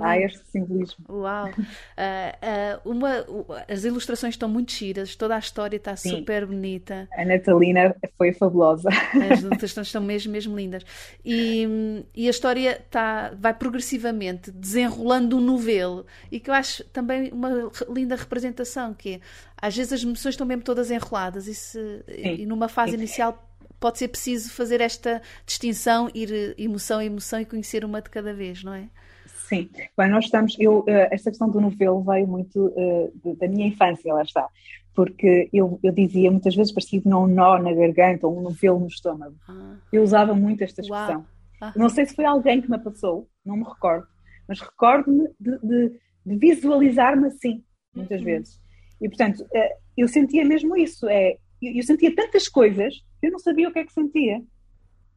[0.00, 1.04] Há este simbolismo.
[1.08, 1.48] Uau!
[1.48, 1.50] Uh,
[2.86, 6.10] uh, uma, uh, as ilustrações estão muito giras, toda a história está Sim.
[6.10, 7.08] super bonita.
[7.12, 8.88] A Natalina foi fabulosa.
[9.30, 10.84] As ilustrações estão mesmo, mesmo lindas.
[11.24, 11.66] E,
[12.14, 17.70] e a história está, vai progressivamente desenrolando um novelo e que eu acho também uma
[17.88, 19.20] linda representação, que é,
[19.60, 22.98] às vezes as emoções estão mesmo todas enroladas e, se, e numa fase Sim.
[22.98, 23.46] inicial
[23.80, 28.34] pode ser preciso fazer esta distinção, ir emoção a emoção e conhecer uma de cada
[28.34, 28.88] vez, não é?
[29.50, 33.66] Sim, bem, nós estamos, eu, eh, esta questão do novelo veio muito uh, da minha
[33.66, 34.48] infância, lá está,
[34.94, 38.86] porque eu, eu dizia muitas vezes parecia um nó na garganta ou um novelo no
[38.86, 39.34] estômago.
[39.48, 39.74] Ah.
[39.92, 41.26] Eu usava muito esta expressão.
[41.60, 41.72] Ah.
[41.74, 44.06] Não sei se foi alguém que me passou, não me recordo,
[44.46, 48.26] mas recordo-me de, de, de visualizar-me assim, muitas uhum.
[48.26, 48.60] vezes.
[49.02, 53.32] E portanto, uh, eu sentia mesmo isso, é, eu, eu sentia tantas coisas que eu
[53.32, 54.40] não sabia o que é que sentia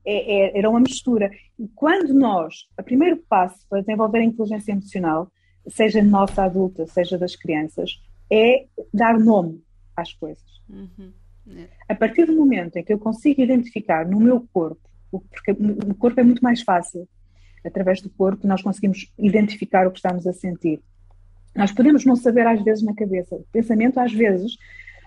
[0.05, 1.31] é, é, era uma mistura.
[1.57, 5.31] E quando nós, o primeiro passo para desenvolver a inteligência emocional,
[5.67, 8.01] seja nossa adulta, seja das crianças,
[8.31, 9.63] é dar nome
[9.95, 10.43] às coisas.
[10.69, 11.11] Uhum.
[11.57, 11.67] É.
[11.89, 14.81] A partir do momento em que eu consigo identificar no meu corpo,
[15.11, 17.07] porque o corpo é muito mais fácil,
[17.63, 20.81] através do corpo nós conseguimos identificar o que estamos a sentir.
[21.55, 24.57] Nós podemos não saber às vezes na cabeça, o pensamento às vezes,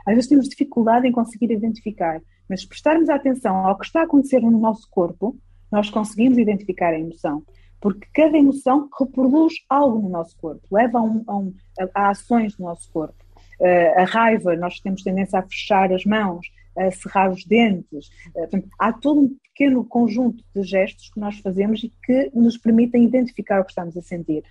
[0.06, 4.04] às vezes temos dificuldade em conseguir identificar, mas se prestarmos atenção ao que está a
[4.04, 5.36] acontecer no nosso corpo,
[5.70, 7.42] nós conseguimos identificar a emoção.
[7.80, 11.54] Porque cada emoção reproduz algo no nosso corpo, leva a, um, a, um,
[11.94, 13.14] a ações no nosso corpo.
[13.60, 18.08] Uh, a raiva, nós temos tendência a fechar as mãos, a cerrar os dentes.
[18.28, 22.56] Uh, portanto, há todo um pequeno conjunto de gestos que nós fazemos e que nos
[22.58, 24.42] permitem identificar o que estamos a sentir.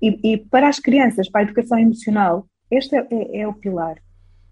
[0.00, 3.96] E, e para as crianças, para a educação emocional, este é, é, é o pilar.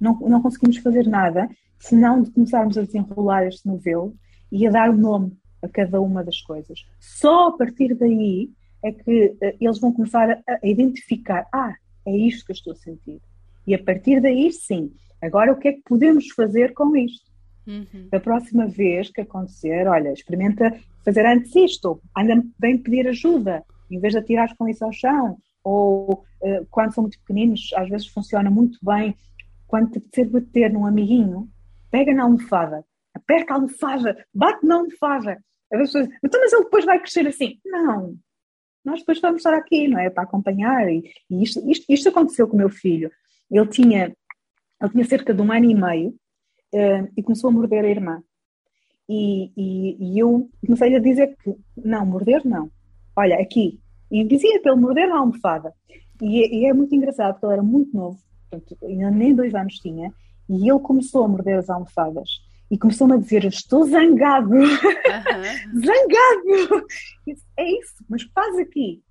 [0.00, 1.48] Não, não conseguimos fazer nada
[1.82, 4.14] se não de começarmos a desenrolar este novelo
[4.52, 6.86] e a dar o nome a cada uma das coisas.
[7.00, 8.50] Só a partir daí
[8.84, 11.74] é que uh, eles vão começar a, identificar: ah,
[12.06, 13.20] é isto que eu estou a sentir.
[13.66, 17.30] E a partir daí, sim, agora o que é que podemos fazer com isto?
[17.66, 18.08] Uhum.
[18.10, 23.98] Da próxima vez que acontecer, olha, experimenta fazer antes isto, anda bem pedir ajuda, em
[23.98, 28.06] vez de atirar com isso ao chão, ou uh, quando são muito pequeninos, às vezes
[28.06, 29.16] funciona muito bem
[29.66, 31.48] quando te apetecer bater num amiguinho,
[31.93, 32.84] pega na almofada,
[33.14, 35.45] aperta a almofada, bate na almofada.
[35.72, 37.61] As pessoas então, mas ele depois vai crescer assim.
[37.64, 38.16] Não.
[38.84, 40.11] Nós depois vamos estar aqui, não é?
[40.11, 40.90] Para acompanhar.
[40.90, 43.11] E, e isto, isto, isto, aconteceu com o meu filho.
[43.51, 44.16] Ele tinha,
[44.80, 46.09] ele tinha cerca de um ano e meio
[46.74, 48.22] uh, e começou a morder a irmã.
[49.09, 52.70] E, e, e, eu comecei a dizer que não, morder não.
[53.14, 53.78] Olha, aqui.
[54.11, 55.72] E dizia para ele morder na almofada.
[56.20, 58.18] E, e é muito engraçado, porque ele era muito novo,
[58.51, 60.12] portanto, ainda nem dois anos tinha,
[60.57, 62.28] e ele começou a morder as almofadas
[62.70, 64.66] e começou-me a dizer: Estou zangado, uhum.
[65.76, 66.86] zangado.
[67.57, 69.03] É isso, mas faz aqui.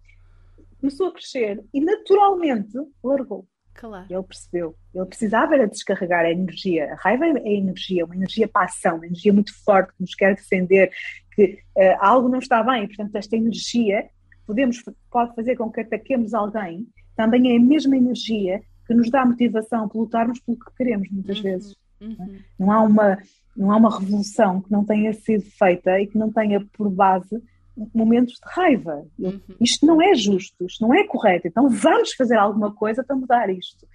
[0.79, 3.47] Começou a crescer e naturalmente largou.
[3.73, 4.05] Claro.
[4.09, 4.75] Ele percebeu.
[4.93, 6.91] Ele precisava era descarregar a energia.
[6.91, 10.15] A raiva é energia, uma energia para a ação, uma energia muito forte que nos
[10.15, 10.91] quer defender,
[11.33, 12.87] que uh, algo não está bem.
[12.87, 14.09] Portanto, esta energia
[14.45, 16.87] podemos, pode fazer com que ataquemos alguém.
[17.15, 18.61] Também é a mesma energia
[18.91, 21.75] que nos dá motivação para lutarmos pelo que queremos, muitas uhum, vezes.
[22.01, 22.39] Uhum.
[22.59, 23.17] Não, há uma,
[23.55, 27.41] não há uma revolução que não tenha sido feita e que não tenha por base
[27.95, 29.05] momentos de raiva.
[29.17, 29.39] Uhum.
[29.61, 33.49] Isto não é justo, isto não é correto, então vamos fazer alguma coisa para mudar
[33.49, 33.87] isto.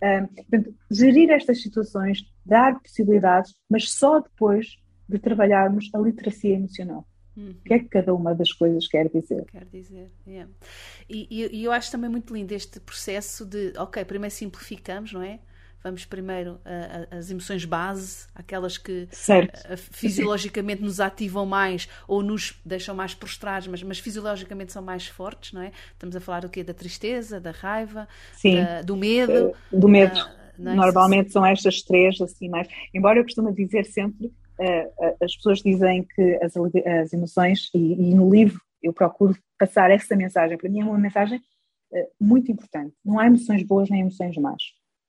[0.00, 0.20] É.
[0.20, 4.76] Um, portanto, gerir estas situações, dar possibilidades, mas só depois
[5.08, 7.04] de trabalharmos a literacia emocional.
[7.36, 7.50] Uhum.
[7.50, 9.44] O que é que cada uma das coisas quer dizer?
[9.46, 10.50] Quer dizer, yeah.
[11.08, 15.22] e, e, e, eu acho também muito lindo este processo de, ok, primeiro simplificamos, não
[15.22, 15.40] é?
[15.82, 16.58] Vamos primeiro
[17.10, 19.76] as emoções base, aquelas que certo.
[19.92, 25.52] fisiologicamente nos ativam mais ou nos deixam mais prostrados, mas, mas fisiologicamente são mais fortes,
[25.52, 25.72] não é?
[25.92, 26.64] Estamos a falar do quê?
[26.64, 28.08] Da tristeza, da raiva,
[28.42, 29.54] da, do medo.
[29.70, 30.14] Do medo.
[30.56, 30.74] Da, é?
[30.74, 32.66] Normalmente são estas três, assim, mais.
[32.94, 34.32] Embora eu costume dizer sempre
[35.20, 40.14] as pessoas dizem que as, as emoções, e, e, no livro eu procuro passar essa
[40.14, 41.40] mensagem, para mim é uma mensagem
[41.92, 42.94] eh, muito importante.
[43.04, 44.62] Não há emoções boas nem emoções más.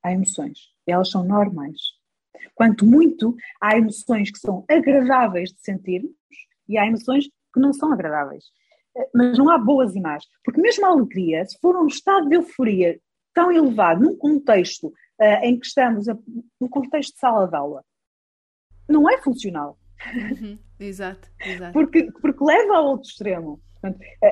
[0.03, 0.59] Há emoções.
[0.87, 1.77] Elas são normais.
[2.53, 6.13] Quanto muito, há emoções que são agradáveis de sentirmos
[6.69, 8.45] e há emoções que não são agradáveis.
[8.97, 10.23] Eh, mas não há boas e más.
[10.43, 12.99] Porque mesmo a alegria, se for um estado de euforia
[13.33, 16.17] tão elevado, num contexto uh, em que estamos, a,
[16.61, 17.83] num contexto de sala de aula,
[18.87, 19.77] não é funcional.
[20.13, 21.73] Uhum, exato, exato.
[21.73, 23.59] Porque, porque leva ao outro extremo.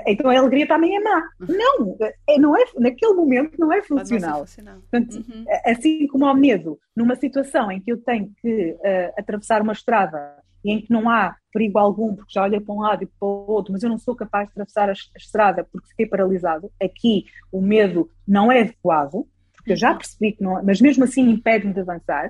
[0.08, 1.24] então a alegria também é má.
[1.40, 1.98] Não,
[2.28, 4.40] é, não é, naquele momento não é funcional.
[4.42, 4.80] funcional.
[4.80, 5.46] Portanto, uhum.
[5.66, 10.44] Assim como ao medo, numa situação em que eu tenho que uh, atravessar uma estrada
[10.64, 13.28] e em que não há perigo algum, porque já olhei para um lado e para
[13.28, 17.26] o outro, mas eu não sou capaz de atravessar a, estrada porque fiquei paralisado, aqui
[17.52, 19.98] o medo não é adequado, porque eu já uhum.
[19.98, 22.30] percebi que não, mas mesmo assim impede-me de avançar.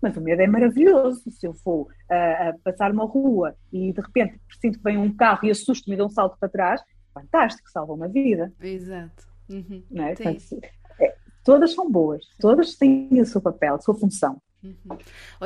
[0.00, 1.22] Mas o medo é maravilhoso.
[1.30, 5.14] Se eu for uh, a passar uma rua e de repente sinto que vem um
[5.14, 6.82] carro e assusto-me e dou um salto para trás,
[7.12, 8.52] fantástico, salva uma vida.
[8.60, 9.26] Exato.
[9.48, 9.82] Uhum.
[9.90, 10.14] Não é?
[10.14, 10.42] Portanto,
[11.00, 14.40] é, todas são boas, todas têm o seu papel, a sua função.
[14.62, 14.98] Uhum.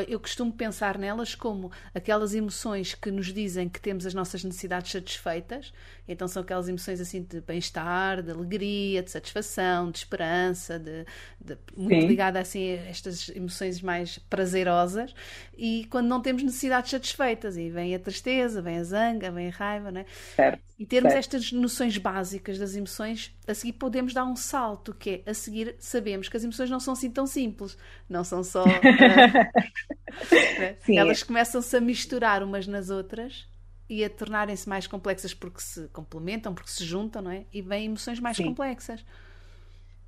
[0.09, 4.91] Eu costumo pensar nelas como aquelas emoções que nos dizem que temos as nossas necessidades
[4.91, 5.73] satisfeitas,
[6.09, 11.05] então são aquelas emoções assim de bem-estar, de alegria, de satisfação, de esperança, de,
[11.39, 15.15] de muito ligada assim a estas emoções mais prazerosas,
[15.57, 19.51] e quando não temos necessidades satisfeitas, e vem a tristeza, vem a zanga, vem a
[19.51, 20.07] raiva, né?
[20.35, 20.63] Certo.
[20.79, 21.37] E termos certo.
[21.37, 25.77] estas noções básicas das emoções, a seguir podemos dar um salto, que é a seguir
[25.79, 27.77] sabemos que as emoções não são assim tão simples,
[28.09, 28.65] não são só.
[30.59, 30.77] né?
[30.89, 33.49] Elas começam-se a misturar umas nas outras
[33.89, 37.45] e a tornarem-se mais complexas porque se complementam, porque se juntam, não é?
[37.53, 38.45] E vêm emoções mais Sim.
[38.45, 39.05] complexas.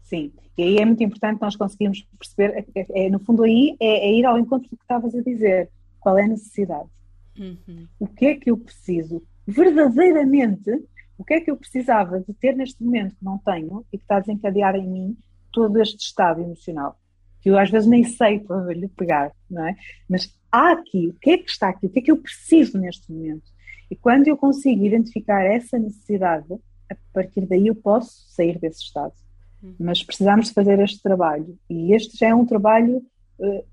[0.02, 4.06] Sim, e aí é muito importante nós conseguirmos perceber, é, é, no fundo aí é,
[4.06, 6.88] é, ir ao encontro do que estavas a dizer, qual é a necessidade,
[7.38, 7.86] uhum.
[7.98, 10.70] o que é que eu preciso, verdadeiramente,
[11.16, 14.04] o que é que eu precisava de ter neste momento que não tenho e que
[14.04, 15.16] está a desencadear em mim
[15.50, 16.98] todo este estado emocional,
[17.44, 19.76] que eu às vezes nem sei para lhe pegar, não é?
[20.08, 22.78] Mas há aqui, o que é que está aqui, o que é que eu preciso
[22.78, 23.44] neste momento?
[23.90, 26.46] E quando eu consigo identificar essa necessidade,
[26.90, 29.12] a partir daí eu posso sair desse estado.
[29.62, 29.74] Uhum.
[29.78, 31.58] Mas precisamos de fazer este trabalho.
[31.68, 33.02] E este já é um trabalho
[33.38, 33.64] uh,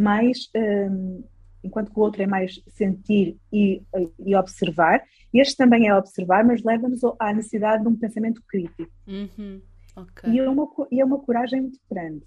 [0.00, 0.44] mais.
[0.54, 1.24] Uh,
[1.64, 3.82] enquanto que o outro é mais sentir e,
[4.24, 5.02] e, observar,
[5.34, 8.92] este também é observar, mas leva-nos à necessidade de um pensamento crítico.
[9.04, 9.60] Uhum.
[9.96, 10.32] Okay.
[10.32, 12.22] E, é uma, e é uma coragem muito grande,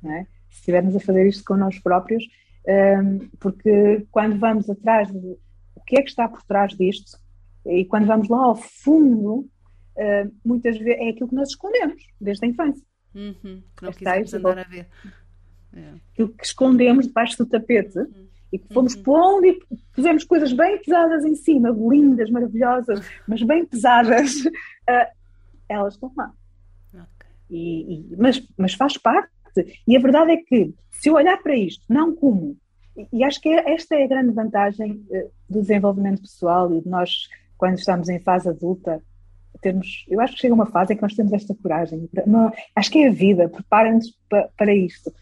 [0.00, 0.28] não é?
[0.54, 2.24] Se estivermos a fazer isto com nós próprios,
[2.66, 5.36] ehm, porque quando vamos atrás de
[5.74, 7.18] o que é que está por trás disto?
[7.66, 9.48] E quando vamos lá ao fundo,
[9.96, 12.86] uh, muitas vezes é aquilo que nós escondemos desde a infância.
[13.14, 14.88] Uhum, que não quisemos andar a ver.
[15.72, 15.94] É.
[16.12, 18.26] Aquilo que escondemos debaixo do tapete uhum.
[18.52, 19.02] e que fomos uhum.
[19.02, 19.60] pondo e
[19.94, 24.52] pusemos coisas bem pesadas em cima, lindas, maravilhosas, mas bem pesadas, uh,
[25.68, 26.32] elas estão lá.
[26.92, 27.30] Okay.
[27.50, 29.33] E, e, mas, mas faz parte.
[29.86, 32.56] E a verdade é que, se eu olhar para isto, não como
[33.12, 36.88] e acho que é, esta é a grande vantagem eh, do desenvolvimento pessoal e de
[36.88, 37.28] nós,
[37.58, 39.02] quando estamos em fase adulta,
[39.60, 40.04] termos.
[40.08, 42.08] Eu acho que chega uma fase em que nós temos esta coragem.
[42.26, 45.12] Não, acho que é a vida, prepara-nos para, para isto.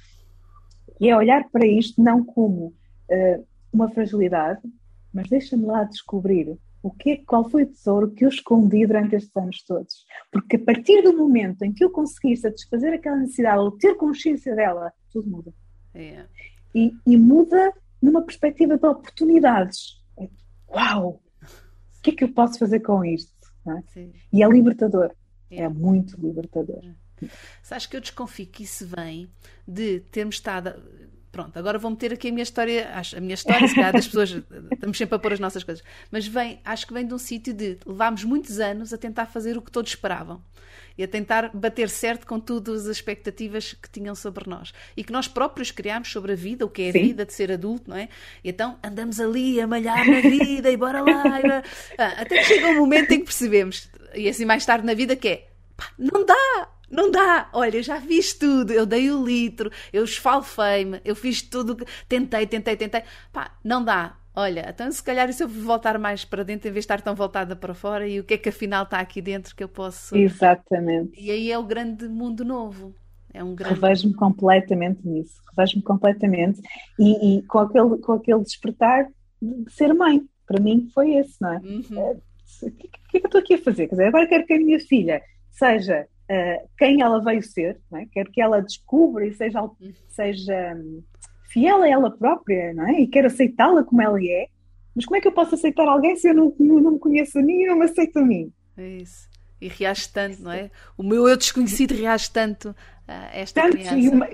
[1.00, 4.60] E é olhar para isto não como uh, uma fragilidade,
[5.12, 9.36] mas deixa-me lá descobrir o que, qual foi o tesouro que eu escondi durante estes
[9.36, 10.04] anos todos.
[10.32, 14.54] Porque a partir do momento em que eu conseguir satisfazer aquela necessidade ou ter consciência
[14.54, 15.54] dela, tudo muda.
[15.94, 16.24] É
[16.74, 20.00] e, e muda numa perspectiva de oportunidades.
[20.18, 20.28] É,
[20.68, 21.22] uau!
[21.42, 23.32] O que é que eu posso fazer com isto?
[23.96, 24.08] É?
[24.32, 25.12] E é libertador.
[25.50, 26.80] É, é muito libertador.
[26.84, 27.28] É.
[27.62, 29.30] Sabes que eu desconfio que isso vem
[29.68, 30.74] de termos estado
[31.32, 34.30] pronto, agora vou meter aqui a minha história, a minha história, se calhar das pessoas,
[34.70, 37.54] estamos sempre a pôr as nossas coisas, mas vem, acho que vem de um sítio
[37.54, 40.42] de levámos muitos anos a tentar fazer o que todos esperavam
[40.96, 45.10] e a tentar bater certo com todas as expectativas que tinham sobre nós e que
[45.10, 47.02] nós próprios criámos sobre a vida, o que é a Sim.
[47.02, 48.08] vida de ser adulto, não é?
[48.44, 51.38] E então andamos ali a malhar na vida e bora lá.
[51.38, 51.64] E bora...
[51.96, 55.16] Ah, até que chega um momento em que percebemos, e assim mais tarde na vida,
[55.16, 57.48] que é pá, não dá, não dá.
[57.54, 58.70] Olha, eu já fiz tudo.
[58.72, 61.76] Eu dei o litro, eu esfalfei-me, eu fiz tudo.
[62.06, 63.02] Tentei, tentei, tentei.
[63.32, 64.18] Pá, não dá.
[64.34, 67.14] Olha, então se calhar se eu voltar mais para dentro em vez de estar tão
[67.14, 70.16] voltada para fora e o que é que afinal está aqui dentro que eu posso.
[70.16, 71.20] Exatamente.
[71.20, 72.94] E aí é o grande mundo novo.
[73.34, 73.74] É um grande...
[73.74, 76.60] Revejo-me completamente nisso, revejo-me completamente
[76.98, 79.06] e, e, com, aquele, com aquele despertar
[79.40, 80.22] de ser mãe.
[80.46, 81.58] Para mim foi esse, não é?
[81.58, 81.98] Uhum.
[81.98, 82.16] Eh,
[82.62, 83.86] o que, que, é que eu estou aqui a fazer?
[83.86, 88.00] Quer dizer, agora quero que a minha filha seja uh, quem ela veio ser, não
[88.00, 88.06] é?
[88.10, 89.60] quero que ela descubra e seja,
[90.08, 91.02] seja um,
[91.52, 93.00] fiel a ela própria, não é?
[93.00, 94.46] E quero aceitá-la como ela é.
[94.94, 97.38] Mas como é que eu posso aceitar alguém se eu não, não, não me conheço
[97.38, 98.52] a mim e não me aceito a mim?
[98.76, 99.28] É isso.
[99.60, 100.70] E reage tanto, não é?
[100.98, 102.74] O meu eu desconhecido reage tanto
[103.06, 104.14] a esta tanto, criança.
[104.14, 104.28] Uma,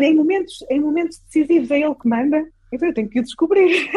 [0.00, 3.88] em, momentos, em momentos decisivos é ele que manda, então eu tenho que o descobrir.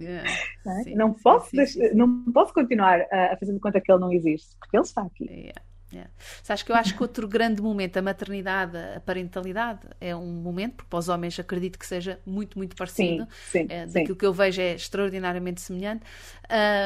[0.00, 0.24] É,
[0.64, 0.82] não, é?
[0.84, 4.00] sim, não, posso, sim, sim, não posso continuar a, a fazer de conta que ele
[4.00, 5.28] não existe, porque ele está aqui.
[5.30, 5.52] É.
[5.92, 6.08] Yeah.
[6.42, 10.76] Sabes que eu acho que outro grande momento, a maternidade, a parentalidade, é um momento,
[10.76, 13.26] porque para os homens acredito que seja muito, muito parecido.
[13.50, 14.14] Sim, sim, é, daquilo sim.
[14.14, 16.04] que eu vejo é extraordinariamente semelhante.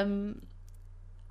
[0.07, 0.35] Um,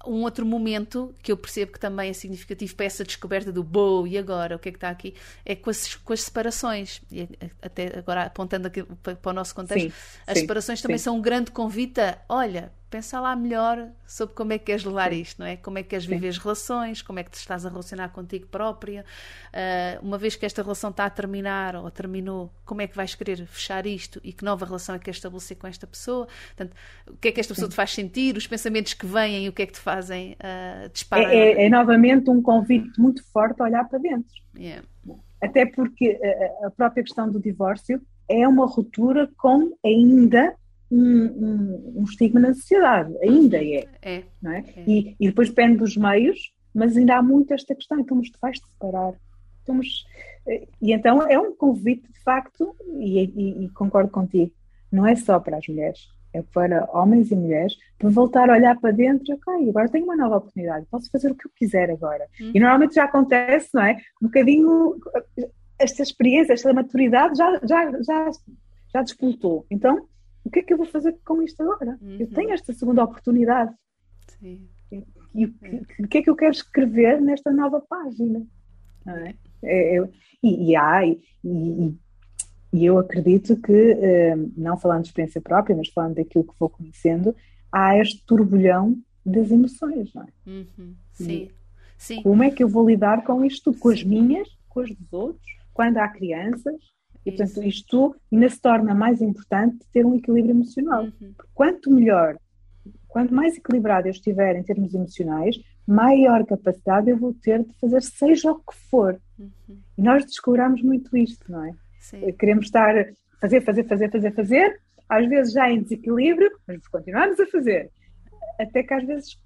[0.06, 4.08] um outro momento que eu percebo que também é significativo para essa descoberta do boa
[4.08, 5.16] e agora, o que é que está aqui,
[5.46, 7.02] é com as, com as separações.
[7.12, 7.28] E
[7.62, 9.94] até agora apontando aqui para, para o nosso contexto, sim,
[10.28, 14.60] as separações também são um grande convite a, olha, pensa lá melhor sobre como é
[14.60, 15.58] que queres levar isto, não é?
[15.58, 18.46] Como é que queres viver as relações, como é que te estás a relacionar contigo
[18.46, 19.04] própria.
[19.48, 23.16] Uh, uma vez que esta relação está a terminar ou terminou, como é que vais
[23.16, 26.28] querer fechar isto e que nova relação é que queres estabelecer com esta pessoa?
[26.56, 26.76] Portanto,
[27.08, 29.54] o que é que esta pessoa te faz sentir, os pensamentos que vêm e o
[29.54, 31.34] que é que te fazem uh, disparar?
[31.34, 34.36] É, é, é, novamente um convite muito forte a olhar para dentro.
[34.56, 34.84] Yeah.
[35.42, 36.20] Até porque
[36.64, 40.56] a própria questão do divórcio é uma ruptura com ainda
[40.94, 43.86] um, um, um, estigma na sociedade, ainda é.
[44.02, 44.64] é, não é?
[44.76, 44.84] é.
[44.86, 48.38] E, e, depois depende dos meios, mas ainda há muito esta questão, então mas tu
[48.40, 49.14] vais te separar.
[49.64, 49.88] Então, mas,
[50.82, 54.52] e então é um convite de facto, e, e, e, concordo contigo,
[54.92, 58.80] não é só para as mulheres, é para homens e mulheres, para voltar a olhar
[58.80, 62.28] para dentro, ok, agora tenho uma nova oportunidade, posso fazer o que eu quiser agora.
[62.40, 62.52] Hum.
[62.54, 63.98] E normalmente já acontece, não é?
[64.22, 64.98] Um bocadinho
[65.80, 68.32] esta experiência, esta maturidade já, já, já,
[68.94, 69.66] já disputou.
[69.70, 70.08] Então,
[70.44, 71.98] o que é que eu vou fazer com isto agora?
[72.02, 72.18] Uhum.
[72.20, 73.74] Eu tenho esta segunda oportunidade.
[74.40, 74.68] Sim.
[74.92, 78.46] E, e o, que, que é que eu quero escrever nesta nova página?
[79.06, 79.36] É?
[79.64, 80.10] É, eu,
[80.42, 81.20] e, e, há, e,
[82.74, 86.70] e, eu acredito que, eh, não falando de experiência própria, mas falando daquilo que vou
[86.70, 87.36] conhecendo,
[87.72, 90.28] há este turbulhão das emoções, não é?
[90.46, 90.96] Uhum.
[91.14, 91.50] Sim.
[91.98, 92.22] Sim.
[92.22, 95.46] Como é que eu vou lidar com isto, com as minhas, com as dos outros,
[95.74, 96.76] quando há crianças,
[97.26, 101.04] e, portanto, isto ainda se torna mais importante ter um equilíbrio emocional.
[101.04, 101.34] Uhum.
[101.54, 102.38] Quanto melhor,
[103.08, 105.58] quanto mais equilibrado eu estiver em termos emocionais,
[105.88, 109.20] maior capacidade eu vou ter de fazer seja o que for.
[109.40, 109.78] Uhum.
[109.98, 111.72] E nós descobramos muito isto, não é?
[112.00, 112.32] Sim.
[112.34, 113.06] Queremos estar a
[113.40, 117.90] fazer, fazer, fazer, fazer, fazer, às vezes já em desequilíbrio, mas continuamos a fazer.
[118.60, 119.38] Até que às vezes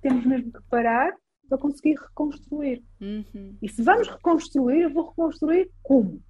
[0.00, 1.12] temos mesmo que parar
[1.48, 2.82] para conseguir reconstruir.
[3.00, 3.56] Uhum.
[3.60, 6.20] E se vamos reconstruir, eu vvou reconstruir como?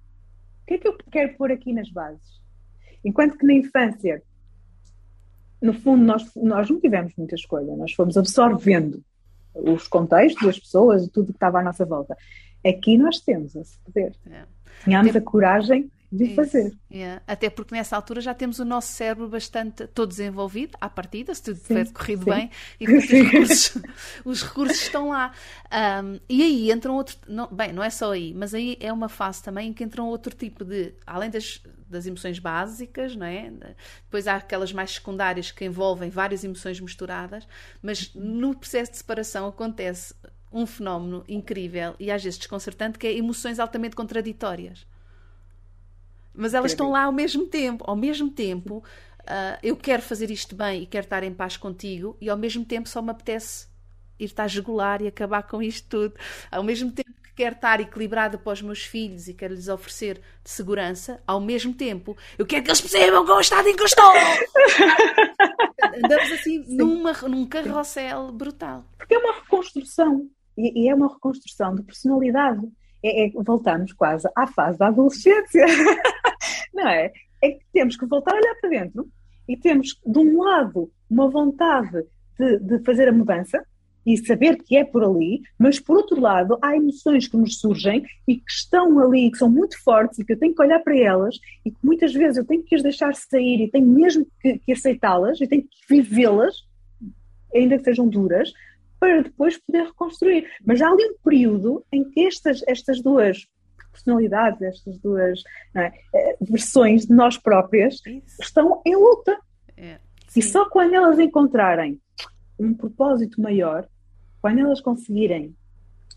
[0.63, 2.41] O que é que eu quero pôr aqui nas bases?
[3.03, 4.23] Enquanto que na infância,
[5.61, 9.03] no fundo, nós, nós não tivemos muita escolha, nós fomos absorvendo
[9.53, 12.17] os contextos, as pessoas, tudo que estava à nossa volta.
[12.65, 14.15] Aqui nós temos esse poder.
[14.29, 14.45] É.
[14.83, 16.35] Tínhamos a coragem de Isso.
[16.35, 16.77] fazer.
[16.91, 17.23] Yeah.
[17.25, 21.41] Até porque nessa altura já temos o nosso cérebro bastante todo desenvolvido, à partida, se
[21.41, 22.29] tudo tiver corrido sim.
[22.29, 23.77] bem, e os recursos,
[24.23, 25.33] os recursos, estão lá.
[26.03, 27.17] Um, e aí entram outro.
[27.27, 30.07] Não, bem, não é só aí, mas aí é uma fase também em que entram
[30.07, 30.93] outro tipo de.
[31.07, 31.59] Além das,
[31.89, 33.51] das emoções básicas, não é?
[34.03, 37.47] Depois há aquelas mais secundárias que envolvem várias emoções misturadas,
[37.81, 40.13] mas no processo de separação acontece
[40.51, 44.85] um fenómeno incrível e às vezes desconcertante que é emoções altamente contraditórias
[46.33, 47.83] mas elas estão lá ao mesmo tempo.
[47.87, 48.83] Ao mesmo tempo,
[49.21, 52.65] uh, eu quero fazer isto bem e quero estar em paz contigo, e ao mesmo
[52.65, 53.67] tempo só me apetece
[54.19, 56.15] ir estar a jugular e acabar com isto tudo.
[56.51, 60.21] Ao mesmo tempo que quero estar equilibrada para os meus filhos e quero lhes oferecer
[60.43, 64.11] segurança, ao mesmo tempo eu quero que eles percebam qual estado em que eu estou.
[66.03, 68.85] Andamos assim numa, num carrossel brutal.
[68.97, 70.27] Porque é uma reconstrução.
[70.57, 72.61] E, e é uma reconstrução de personalidade.
[73.03, 75.65] É, é, voltamos quase à fase da adolescência.
[76.73, 77.11] não é?
[77.41, 79.07] É que temos que voltar a olhar para dentro
[79.47, 82.05] e temos, de um lado, uma vontade
[82.37, 83.63] de, de fazer a mudança
[84.05, 88.03] e saber que é por ali, mas por outro lado, há emoções que nos surgem
[88.27, 90.97] e que estão ali, que são muito fortes e que eu tenho que olhar para
[90.97, 94.59] elas e que muitas vezes eu tenho que as deixar sair e tenho mesmo que,
[94.59, 96.63] que aceitá-las e tenho que vivê-las,
[97.55, 98.51] ainda que sejam duras,
[98.99, 100.49] para depois poder reconstruir.
[100.65, 103.47] Mas há ali um período em que estas, estas duas
[103.93, 105.41] personalidades, estas duas
[105.73, 108.41] é, eh, versões de nós próprias Isso.
[108.41, 109.39] estão em luta.
[109.77, 109.99] É,
[110.35, 112.01] e só quando elas encontrarem
[112.59, 113.87] um propósito maior,
[114.41, 115.55] quando elas conseguirem,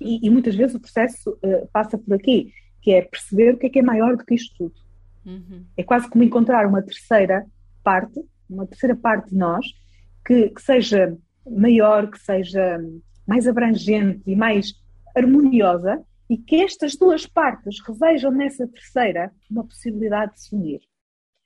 [0.01, 2.53] e, e muitas vezes o processo uh, passa por aqui,
[2.83, 4.75] que é perceber o que é que é maior do que isto tudo.
[5.25, 5.65] Uhum.
[5.77, 7.47] É quase como encontrar uma terceira
[7.83, 9.67] parte, uma terceira parte de nós,
[10.25, 11.17] que, que seja
[11.49, 12.79] maior, que seja
[13.27, 14.75] mais abrangente e mais
[15.17, 20.81] harmoniosa e que estas duas partes revejam nessa terceira uma possibilidade de se unir.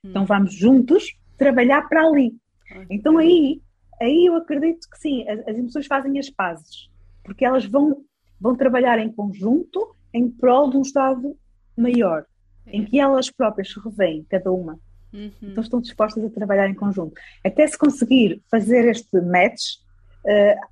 [0.04, 0.10] Hum.
[0.10, 2.34] Então vamos juntos trabalhar para ali.
[2.70, 2.86] Okay.
[2.90, 3.60] Então aí,
[4.00, 6.90] aí eu acredito que sim, as, as, emoções fazem as pazes,
[7.24, 8.04] porque elas vão,
[8.40, 11.36] vão trabalhar em conjunto em prol de um estado
[11.76, 12.24] maior,
[12.66, 12.76] é.
[12.76, 14.78] em que elas próprias se revêem, cada uma.
[15.12, 15.32] Uhum.
[15.42, 17.14] Então estão dispostas a trabalhar em conjunto.
[17.44, 19.76] Até se conseguir fazer este match,
[20.24, 20.68] uh,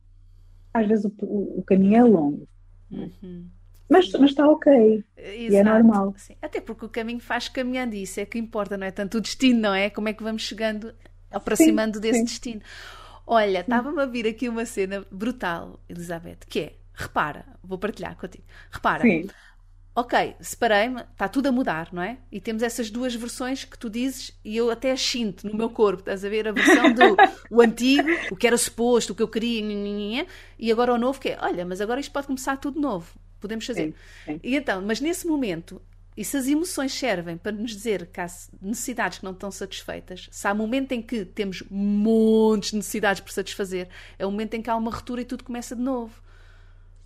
[0.72, 2.48] às vezes o, o, o, caminho é longo.
[2.90, 3.48] Uhum.
[3.88, 5.04] Mas, mas está ok.
[5.16, 5.38] Exato.
[5.38, 6.14] E é normal.
[6.16, 6.36] Sim.
[6.42, 8.90] Até porque o caminho faz caminhando, e isso é que importa, não é?
[8.90, 9.88] Tanto o destino, não é?
[9.88, 10.92] Como é que vamos chegando,
[11.30, 12.24] aproximando sim, desse sim.
[12.24, 12.60] destino.
[13.26, 18.44] Olha, estava-me a vir aqui uma cena brutal, Elizabeth, que é, repara, vou partilhar contigo.
[18.70, 19.28] Repara, Sim.
[19.94, 22.16] ok, separei-me, está tudo a mudar, não é?
[22.32, 26.00] E temos essas duas versões que tu dizes e eu até sinto no meu corpo,
[26.00, 26.48] estás a ver?
[26.48, 27.16] A versão do
[27.54, 30.26] o antigo, o que era suposto, o que eu queria,
[30.58, 33.12] e agora o novo que é, olha, mas agora isto pode começar tudo novo.
[33.40, 33.82] Podemos fazer.
[33.82, 34.40] Sim, sim.
[34.42, 35.80] E então, mas nesse momento,
[36.16, 38.26] e se as emoções servem para nos dizer que há
[38.60, 43.30] necessidades que não estão satisfeitas, se há momento em que temos montes de necessidades por
[43.30, 46.20] satisfazer, é o momento em que há uma ruptura e tudo começa de novo.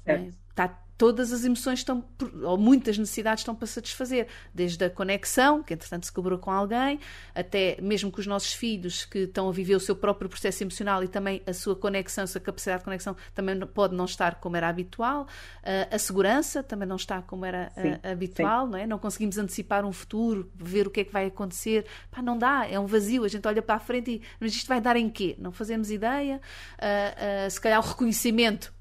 [0.06, 0.28] É?
[0.48, 2.04] Está todas as emoções estão,
[2.42, 7.00] ou muitas necessidades estão para satisfazer, desde a conexão, que entretanto se cobrou com alguém,
[7.34, 11.02] até mesmo com os nossos filhos que estão a viver o seu próprio processo emocional
[11.02, 14.56] e também a sua conexão, a sua capacidade de conexão também pode não estar como
[14.56, 18.72] era habitual, uh, a segurança também não está como era uh, sim, habitual, sim.
[18.72, 18.86] não é?
[18.86, 22.66] Não conseguimos antecipar um futuro, ver o que é que vai acontecer, Pá, não dá,
[22.68, 25.08] é um vazio, a gente olha para a frente e mas isto vai dar em
[25.08, 25.36] quê?
[25.38, 26.40] Não fazemos ideia,
[26.78, 28.72] uh, se calhar o reconhecimento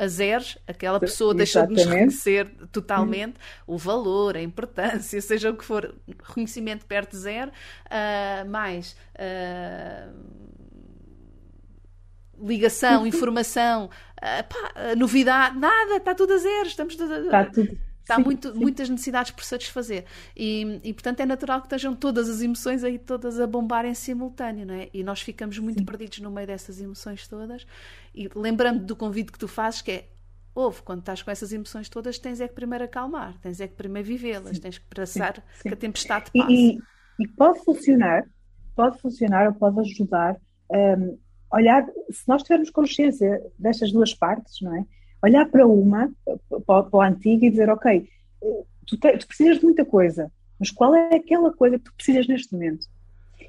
[0.00, 3.34] a zeros, aquela pessoa deixou de nos reconhecer totalmente
[3.66, 5.94] o valor, a importância, seja o que for,
[6.24, 10.10] reconhecimento perto de zero, uh, mais uh,
[12.40, 18.16] ligação, informação, uh, pá, novidade, nada, está tudo a zero, estamos tudo, está tudo Está
[18.16, 18.58] sim, muito, sim.
[18.58, 20.04] muitas necessidades por satisfazer.
[20.36, 23.94] E, e, portanto, é natural que estejam todas as emoções aí todas a bombar em
[23.94, 24.88] simultâneo, não é?
[24.92, 25.84] E nós ficamos muito sim.
[25.84, 27.66] perdidos no meio dessas emoções todas.
[28.14, 30.08] E lembrando do convite que tu fazes, que é
[30.52, 33.74] Houve, quando estás com essas emoções todas, tens é que primeiro acalmar, tens é que
[33.74, 36.52] primeiro vivê-las, tens que passar que a tempestade passe.
[36.52, 36.78] E, e,
[37.20, 38.24] e, pode funcionar,
[38.74, 40.36] pode funcionar ou pode ajudar
[40.70, 41.16] um,
[41.52, 44.84] olhar, se nós tivermos consciência destas duas partes, não é?
[45.22, 46.10] Olhar para uma,
[46.66, 48.08] para, para a antiga e dizer, ok,
[48.86, 52.26] tu, te, tu precisas de muita coisa, mas qual é aquela coisa que tu precisas
[52.26, 52.86] neste momento?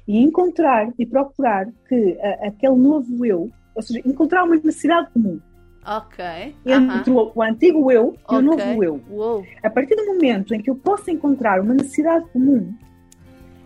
[0.06, 5.40] E encontrar e procurar que a, aquele novo eu, ou seja, encontrar uma necessidade comum.
[5.84, 6.24] Ok.
[6.64, 7.32] Entre uh -huh.
[7.34, 8.38] o, o, antigo eu e okay.
[8.38, 9.00] o novo eu.
[9.10, 9.44] Uou.
[9.62, 12.72] A partir do momento em que eu posso encontrar uma necessidade comum,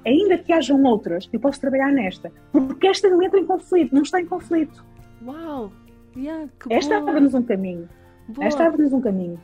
[0.05, 2.33] ainda que hajam outras, eu posso trabalhar nesta.
[2.53, 4.83] Porque esta não entra em conflito, não está em conflito.
[5.27, 5.71] Uau!
[6.17, 7.89] Yeah, Esta abre-nos um caminho.
[8.29, 8.47] Boa.
[8.47, 9.41] Esta abre-nos um caminho.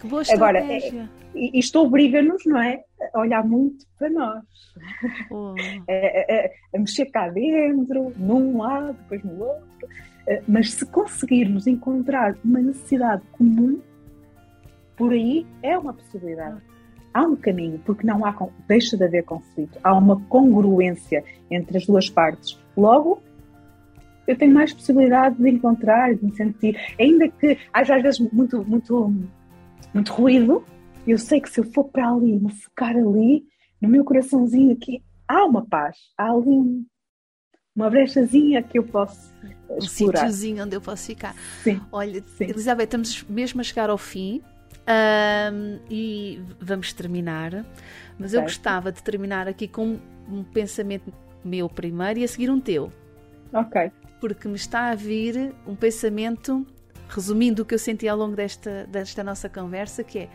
[0.00, 2.82] Que boa Agora, é, isto obriga-nos, não é?
[3.12, 4.44] A olhar muito para nós.
[5.30, 5.54] Oh.
[5.86, 9.88] É, a mexer cá dentro, num lado, depois no outro.
[10.26, 13.80] Eh, mas se conseguirmos encontrar uma necessidade comum,
[14.96, 16.60] por aí é uma possibilidade.
[17.12, 18.34] Há um caminho, porque não há,
[18.66, 19.78] deixa de haver conflito.
[19.84, 22.58] Há uma congruência entre as duas partes.
[22.76, 23.22] Logo,
[24.26, 28.64] eu tenho mais possibilidade de encontrar, de me sentir, ainda que haja às vezes muito,
[28.64, 29.14] muito,
[29.92, 30.64] muito ruído,
[31.06, 33.44] eu sei que se eu for para ali, me focar ali,
[33.80, 36.86] no meu coraçãozinho aqui, há uma paz, há ali um,
[37.76, 39.34] uma brechazinha que eu posso
[39.68, 41.34] um sítiozinho onde eu posso ficar.
[41.62, 41.80] Sim.
[41.90, 42.44] Olha, Sim.
[42.44, 44.40] Elizabeth, estamos mesmo a chegar ao fim
[45.52, 47.64] um, e vamos terminar,
[48.18, 48.34] mas certo.
[48.34, 49.98] eu gostava de terminar aqui com
[50.28, 51.12] um pensamento
[51.44, 52.90] meu primeiro e a seguir um teu.
[53.52, 53.90] Ok
[54.24, 56.66] porque me está a vir um pensamento,
[57.10, 60.30] resumindo o que eu senti ao longo desta, desta nossa conversa, que é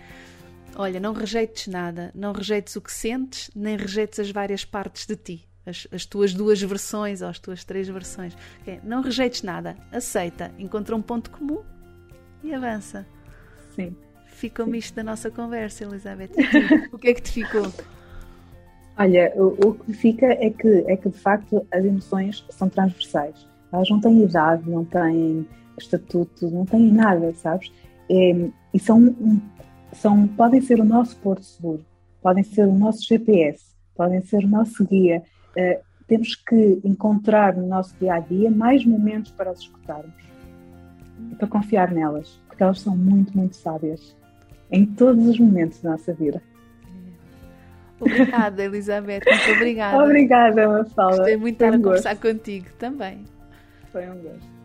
[0.75, 5.15] olha, não rejeites nada, não rejeites o que sentes, nem rejeites as várias partes de
[5.15, 5.49] ti.
[5.65, 8.37] As, as, tuas duas versões ou as tuas três versões.
[8.61, 8.79] Okay?
[8.83, 11.63] Não rejeites nada, aceita, encontra um ponto comum
[12.43, 13.07] e avança.
[13.75, 13.95] Sim.
[14.27, 16.29] Ficou-me isto da nossa conversa, Elizabeth.
[16.93, 17.73] o que é que te ficou?
[18.95, 23.49] Olha, o, o que fica é que, é que de facto as emoções são transversais.
[23.71, 25.47] Elas não têm idade, não têm
[25.77, 27.71] estatuto, não têm nada, sabes?
[28.09, 29.15] E, e são,
[29.93, 31.85] são, podem ser o nosso porto seguro,
[32.21, 35.21] podem ser o nosso GPS, podem ser o nosso guia.
[35.51, 40.13] Uh, temos que encontrar no nosso dia a dia mais momentos para as escutarmos,
[41.37, 44.15] para confiar nelas, porque elas são muito, muito sábias
[44.71, 46.41] em todos os momentos da nossa vida.
[47.99, 49.21] Obrigada, Elizabeth.
[49.25, 49.97] Muito obrigada.
[50.03, 51.17] Obrigada, Mafalda.
[51.17, 53.25] Gostei muito de estar a conversar contigo também.
[53.91, 54.58] Foi um gosto.